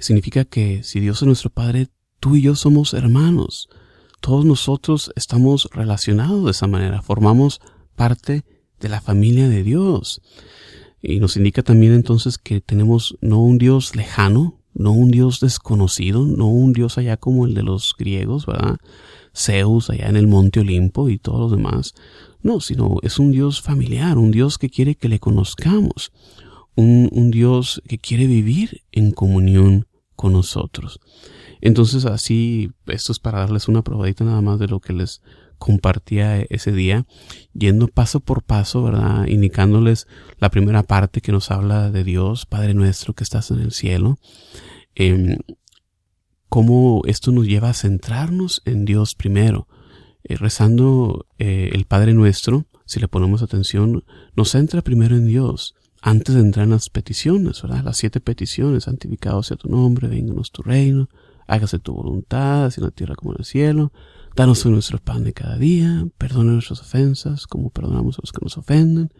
Significa 0.00 0.44
que 0.44 0.82
si 0.82 1.00
Dios 1.00 1.22
es 1.22 1.26
nuestro 1.26 1.50
Padre, 1.50 1.88
tú 2.20 2.36
y 2.36 2.42
yo 2.42 2.54
somos 2.54 2.94
hermanos. 2.94 3.68
Todos 4.20 4.44
nosotros 4.44 5.10
estamos 5.16 5.68
relacionados 5.72 6.44
de 6.44 6.50
esa 6.50 6.66
manera, 6.66 7.02
formamos 7.02 7.60
parte 7.96 8.44
de 8.78 8.88
la 8.88 9.00
familia 9.00 9.48
de 9.48 9.62
Dios. 9.62 10.20
Y 11.02 11.18
nos 11.18 11.36
indica 11.38 11.62
también 11.62 11.94
entonces 11.94 12.36
que 12.36 12.60
tenemos 12.60 13.16
no 13.22 13.42
un 13.42 13.56
Dios 13.56 13.96
lejano, 13.96 14.60
no 14.74 14.92
un 14.92 15.10
Dios 15.10 15.40
desconocido, 15.40 16.26
no 16.26 16.46
un 16.46 16.74
Dios 16.74 16.98
allá 16.98 17.16
como 17.16 17.46
el 17.46 17.54
de 17.54 17.62
los 17.62 17.94
griegos, 17.98 18.44
¿verdad? 18.46 18.76
Zeus 19.34 19.88
allá 19.88 20.08
en 20.08 20.16
el 20.16 20.26
monte 20.26 20.60
Olimpo 20.60 21.08
y 21.08 21.18
todos 21.18 21.40
los 21.40 21.52
demás. 21.52 21.94
No, 22.42 22.60
sino 22.60 22.96
es 23.02 23.18
un 23.18 23.32
Dios 23.32 23.62
familiar, 23.62 24.18
un 24.18 24.30
Dios 24.30 24.58
que 24.58 24.68
quiere 24.68 24.94
que 24.94 25.08
le 25.08 25.18
conozcamos, 25.18 26.12
un, 26.74 27.08
un 27.12 27.30
Dios 27.30 27.82
que 27.88 27.98
quiere 27.98 28.26
vivir 28.26 28.82
en 28.92 29.12
comunión 29.12 29.86
con 30.16 30.34
nosotros. 30.34 31.00
Entonces 31.60 32.04
así, 32.06 32.72
esto 32.86 33.12
es 33.12 33.18
para 33.18 33.40
darles 33.40 33.68
una 33.68 33.82
probadita 33.82 34.24
nada 34.24 34.40
más 34.40 34.58
de 34.58 34.68
lo 34.68 34.80
que 34.80 34.92
les 34.92 35.22
compartía 35.58 36.40
ese 36.40 36.72
día, 36.72 37.06
yendo 37.52 37.86
paso 37.86 38.20
por 38.20 38.42
paso, 38.42 38.82
¿verdad? 38.82 39.26
Indicándoles 39.26 40.08
la 40.38 40.50
primera 40.50 40.82
parte 40.82 41.20
que 41.20 41.32
nos 41.32 41.50
habla 41.50 41.90
de 41.90 42.02
Dios, 42.02 42.46
Padre 42.46 42.72
nuestro 42.72 43.12
que 43.14 43.24
estás 43.24 43.50
en 43.50 43.60
el 43.60 43.72
cielo. 43.72 44.18
Eh, 44.94 45.36
cómo 46.48 47.02
esto 47.06 47.30
nos 47.30 47.46
lleva 47.46 47.70
a 47.70 47.74
centrarnos 47.74 48.62
en 48.64 48.84
Dios 48.84 49.14
primero. 49.14 49.68
Eh, 50.24 50.36
rezando 50.36 51.26
eh, 51.38 51.70
el 51.72 51.84
Padre 51.86 52.14
nuestro, 52.14 52.66
si 52.86 52.98
le 52.98 53.08
ponemos 53.08 53.42
atención, 53.42 54.04
nos 54.34 54.50
centra 54.50 54.82
primero 54.82 55.14
en 55.14 55.26
Dios 55.26 55.74
antes 56.02 56.34
de 56.34 56.40
entrar 56.40 56.64
en 56.64 56.70
las 56.70 56.88
peticiones, 56.88 57.62
¿verdad? 57.62 57.84
Las 57.84 57.98
siete 57.98 58.20
peticiones, 58.20 58.84
santificado 58.84 59.42
sea 59.42 59.56
tu 59.56 59.68
nombre, 59.68 60.08
vénganos 60.08 60.50
tu 60.50 60.62
reino, 60.62 61.08
hágase 61.50 61.78
tu 61.78 61.92
voluntad, 61.92 62.66
así 62.66 62.80
en 62.80 62.86
la 62.86 62.90
tierra 62.90 63.14
como 63.16 63.32
en 63.32 63.40
el 63.40 63.44
cielo. 63.44 63.92
Danos 64.36 64.64
hoy 64.64 64.72
nuestro 64.72 64.98
pan 64.98 65.24
de 65.24 65.32
cada 65.32 65.58
día, 65.58 66.06
perdona 66.16 66.52
nuestras 66.52 66.80
ofensas, 66.80 67.46
como 67.46 67.70
perdonamos 67.70 68.18
a 68.18 68.22
los 68.22 68.32
que 68.32 68.38
nos 68.42 68.56
ofenden. 68.56 69.12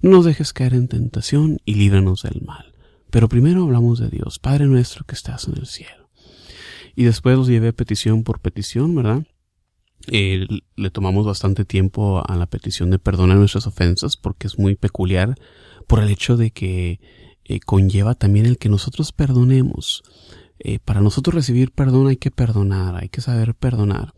No 0.00 0.10
nos 0.10 0.24
dejes 0.24 0.52
caer 0.52 0.74
en 0.74 0.88
tentación 0.88 1.58
y 1.64 1.74
líbranos 1.74 2.22
del 2.22 2.42
mal. 2.42 2.74
Pero 3.10 3.28
primero 3.28 3.64
hablamos 3.64 3.98
de 3.98 4.08
Dios, 4.08 4.38
Padre 4.38 4.66
nuestro 4.66 5.04
que 5.04 5.14
estás 5.14 5.48
en 5.48 5.56
el 5.56 5.66
cielo. 5.66 6.10
Y 6.94 7.04
después 7.04 7.36
los 7.36 7.48
llevé 7.48 7.72
petición 7.72 8.24
por 8.24 8.40
petición, 8.40 8.94
¿verdad? 8.94 9.24
Eh, 10.06 10.46
le 10.76 10.90
tomamos 10.90 11.26
bastante 11.26 11.64
tiempo 11.64 12.22
a 12.26 12.36
la 12.36 12.46
petición 12.46 12.90
de 12.90 12.98
perdonar 12.98 13.36
nuestras 13.36 13.66
ofensas 13.66 14.16
porque 14.16 14.46
es 14.46 14.58
muy 14.58 14.74
peculiar 14.74 15.34
por 15.86 16.02
el 16.02 16.10
hecho 16.10 16.36
de 16.36 16.50
que 16.50 17.00
eh, 17.44 17.60
conlleva 17.60 18.14
también 18.14 18.46
el 18.46 18.58
que 18.58 18.68
nosotros 18.68 19.12
perdonemos. 19.12 20.02
Eh, 20.62 20.78
para 20.78 21.00
nosotros 21.00 21.34
recibir 21.34 21.72
perdón 21.72 22.08
hay 22.08 22.16
que 22.16 22.30
perdonar, 22.30 22.96
hay 22.96 23.08
que 23.08 23.22
saber 23.22 23.54
perdonar. 23.54 24.14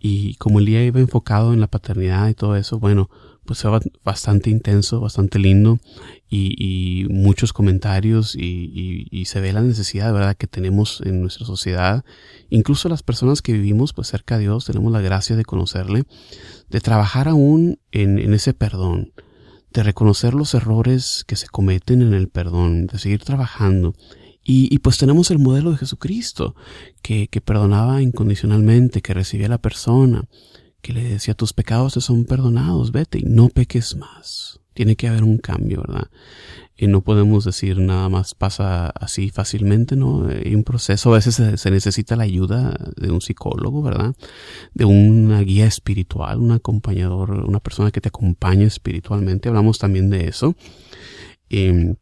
Y 0.00 0.34
como 0.34 0.58
el 0.58 0.66
día 0.66 0.84
iba 0.84 1.00
enfocado 1.00 1.52
en 1.52 1.60
la 1.60 1.68
paternidad 1.68 2.28
y 2.28 2.34
todo 2.34 2.56
eso, 2.56 2.78
bueno, 2.78 3.08
pues 3.44 3.62
fue 3.62 3.80
bastante 4.04 4.50
intenso, 4.50 5.00
bastante 5.00 5.38
lindo 5.38 5.78
y, 6.28 7.06
muchos 7.08 7.52
comentarios 7.52 8.36
y, 8.36 9.24
se 9.24 9.40
ve 9.40 9.52
la 9.52 9.62
necesidad, 9.62 10.12
¿verdad?, 10.12 10.36
que 10.36 10.46
tenemos 10.46 11.00
en 11.04 11.22
nuestra 11.22 11.46
sociedad. 11.46 12.04
Incluso 12.50 12.88
las 12.88 13.02
personas 13.02 13.40
que 13.40 13.52
vivimos 13.52 13.92
pues 13.92 14.08
cerca 14.08 14.36
de 14.36 14.42
Dios 14.42 14.66
tenemos 14.66 14.92
la 14.92 15.00
gracia 15.00 15.34
de 15.36 15.44
conocerle, 15.44 16.04
de 16.68 16.80
trabajar 16.80 17.28
aún 17.28 17.78
en, 17.90 18.18
en 18.18 18.34
ese 18.34 18.52
perdón, 18.52 19.12
de 19.72 19.82
reconocer 19.82 20.34
los 20.34 20.54
errores 20.54 21.24
que 21.26 21.36
se 21.36 21.48
cometen 21.48 22.02
en 22.02 22.14
el 22.14 22.28
perdón, 22.28 22.86
de 22.86 22.98
seguir 22.98 23.24
trabajando 23.24 23.94
y, 24.50 24.78
pues 24.78 24.96
tenemos 24.96 25.30
el 25.30 25.38
modelo 25.38 25.72
de 25.72 25.76
Jesucristo, 25.76 26.56
que, 27.02 27.28
que 27.28 27.42
perdonaba 27.42 28.00
incondicionalmente, 28.00 29.02
que 29.02 29.12
recibía 29.12 29.44
a 29.44 29.50
la 29.50 29.60
persona, 29.60 30.24
que 30.80 30.94
le 30.94 31.02
decía 31.04 31.34
tus 31.34 31.52
pecados 31.52 31.92
te 31.92 32.00
son 32.00 32.24
perdonados, 32.24 32.90
vete 32.90 33.18
y 33.18 33.24
no 33.24 33.50
peques 33.50 33.94
más. 33.94 34.60
Tiene 34.72 34.96
que 34.96 35.06
haber 35.06 35.22
un 35.22 35.36
cambio, 35.36 35.82
¿verdad? 35.86 36.08
Y 36.78 36.86
no 36.86 37.02
podemos 37.02 37.44
decir 37.44 37.78
nada 37.78 38.08
más 38.08 38.34
pasa 38.34 38.88
así 38.88 39.28
fácilmente, 39.28 39.96
¿no? 39.96 40.26
Hay 40.26 40.54
un 40.54 40.64
proceso, 40.64 41.10
a 41.12 41.16
veces 41.16 41.60
se, 41.60 41.70
necesita 41.70 42.16
la 42.16 42.24
ayuda 42.24 42.74
de 42.96 43.10
un 43.10 43.20
psicólogo, 43.20 43.82
¿verdad? 43.82 44.14
De 44.72 44.86
una 44.86 45.42
guía 45.42 45.66
espiritual, 45.66 46.38
un 46.38 46.52
acompañador, 46.52 47.32
una 47.32 47.60
persona 47.60 47.90
que 47.90 48.00
te 48.00 48.08
acompañe 48.08 48.64
espiritualmente. 48.64 49.50
Hablamos 49.50 49.78
también 49.78 50.08
de 50.08 50.26
eso. 50.26 50.56
Y, 51.50 51.98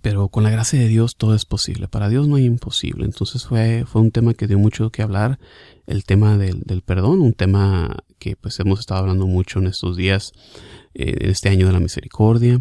pero 0.00 0.28
con 0.28 0.42
la 0.42 0.50
gracia 0.50 0.78
de 0.78 0.88
Dios 0.88 1.16
todo 1.16 1.34
es 1.34 1.44
posible. 1.44 1.88
Para 1.88 2.08
Dios 2.08 2.26
no 2.28 2.36
hay 2.36 2.44
imposible. 2.44 3.04
Entonces 3.04 3.44
fue, 3.44 3.84
fue 3.86 4.00
un 4.00 4.10
tema 4.10 4.34
que 4.34 4.46
dio 4.46 4.58
mucho 4.58 4.90
que 4.90 5.02
hablar. 5.02 5.38
El 5.86 6.04
tema 6.04 6.38
del, 6.38 6.62
del 6.62 6.82
perdón, 6.82 7.20
un 7.20 7.34
tema 7.34 8.04
que 8.18 8.36
pues 8.36 8.58
hemos 8.60 8.80
estado 8.80 9.00
hablando 9.00 9.26
mucho 9.26 9.58
en 9.58 9.66
estos 9.66 9.96
días, 9.96 10.32
eh, 10.94 11.16
en 11.20 11.30
este 11.30 11.48
año 11.48 11.66
de 11.66 11.72
la 11.72 11.80
misericordia. 11.80 12.58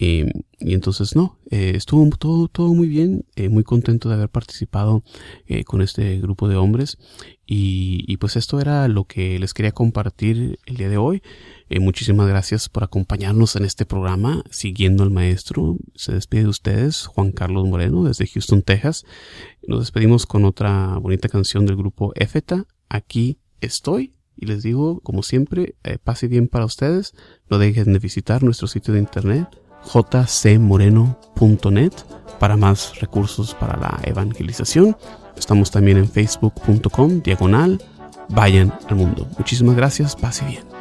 Y 0.00 0.74
entonces 0.74 1.16
no, 1.16 1.38
eh, 1.50 1.72
estuvo 1.74 2.08
todo, 2.16 2.46
todo 2.48 2.72
muy 2.72 2.86
bien, 2.86 3.24
eh, 3.34 3.48
muy 3.48 3.64
contento 3.64 4.08
de 4.08 4.14
haber 4.14 4.28
participado 4.28 5.02
eh, 5.46 5.64
con 5.64 5.82
este 5.82 6.20
grupo 6.20 6.48
de 6.48 6.56
hombres. 6.56 6.98
Y, 7.46 8.04
y, 8.06 8.18
pues 8.18 8.36
esto 8.36 8.60
era 8.60 8.86
lo 8.88 9.04
que 9.04 9.38
les 9.38 9.54
quería 9.54 9.72
compartir 9.72 10.58
el 10.66 10.76
día 10.76 10.88
de 10.88 10.98
hoy. 10.98 11.22
Eh, 11.68 11.80
muchísimas 11.80 12.28
gracias 12.28 12.68
por 12.68 12.84
acompañarnos 12.84 13.56
en 13.56 13.64
este 13.64 13.86
programa, 13.86 14.44
siguiendo 14.50 15.02
al 15.02 15.10
maestro. 15.10 15.76
Se 15.94 16.12
despide 16.12 16.42
de 16.42 16.48
ustedes, 16.48 17.06
Juan 17.06 17.32
Carlos 17.32 17.66
Moreno, 17.66 18.04
desde 18.04 18.26
Houston, 18.26 18.62
Texas. 18.62 19.04
Nos 19.66 19.80
despedimos 19.80 20.26
con 20.26 20.44
otra 20.44 20.98
bonita 20.98 21.28
canción 21.28 21.66
del 21.66 21.76
grupo 21.76 22.12
Éfeta. 22.14 22.66
Aquí 22.88 23.38
estoy. 23.60 24.14
Y 24.36 24.46
les 24.46 24.62
digo, 24.62 25.00
como 25.00 25.22
siempre, 25.24 25.74
eh, 25.82 25.98
pase 25.98 26.28
bien 26.28 26.46
para 26.48 26.64
ustedes. 26.64 27.14
No 27.50 27.58
dejen 27.58 27.92
de 27.92 27.98
visitar 27.98 28.42
nuestro 28.44 28.68
sitio 28.68 28.94
de 28.94 29.00
internet 29.00 29.48
jcmoreno.net 29.84 31.92
para 32.38 32.56
más 32.56 32.98
recursos 33.00 33.54
para 33.54 33.76
la 33.76 34.00
evangelización. 34.04 34.96
Estamos 35.36 35.70
también 35.70 35.98
en 35.98 36.08
facebook.com 36.08 37.20
diagonal. 37.22 37.80
Vayan 38.28 38.72
al 38.88 38.96
mundo. 38.96 39.26
Muchísimas 39.38 39.76
gracias. 39.76 40.16
Pase 40.16 40.44
bien. 40.44 40.77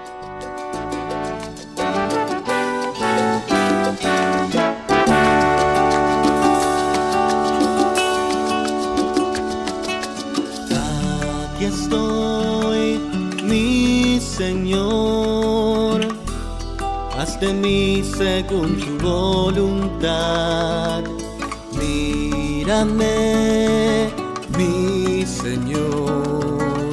de 17.48 17.54
mí 17.54 18.04
según 18.04 18.78
tu 18.78 18.98
voluntad. 19.06 21.04
Mírame, 21.80 23.16
mi 24.58 25.26
Señor, 25.26 26.90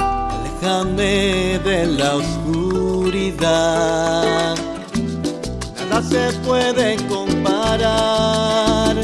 aléjame 0.00 1.58
de 1.64 1.86
la 1.98 2.16
oscuridad. 2.16 3.44
Nada 5.88 6.02
se 6.02 6.32
puede 6.40 6.96
comparar 7.06 8.96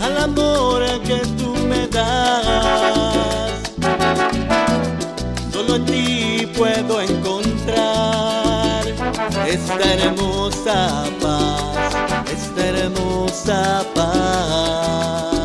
al 0.00 0.16
amor 0.18 0.82
que 1.02 1.18
tú 1.38 1.54
me 1.68 1.86
das. 1.88 3.50
Solo 5.52 5.74
en 5.76 5.84
ti 5.84 6.19
esta 9.50 9.94
hermosa 9.94 11.04
paz, 11.20 11.94
esta 12.32 12.66
hermosa 12.66 13.84
paz. 13.94 15.39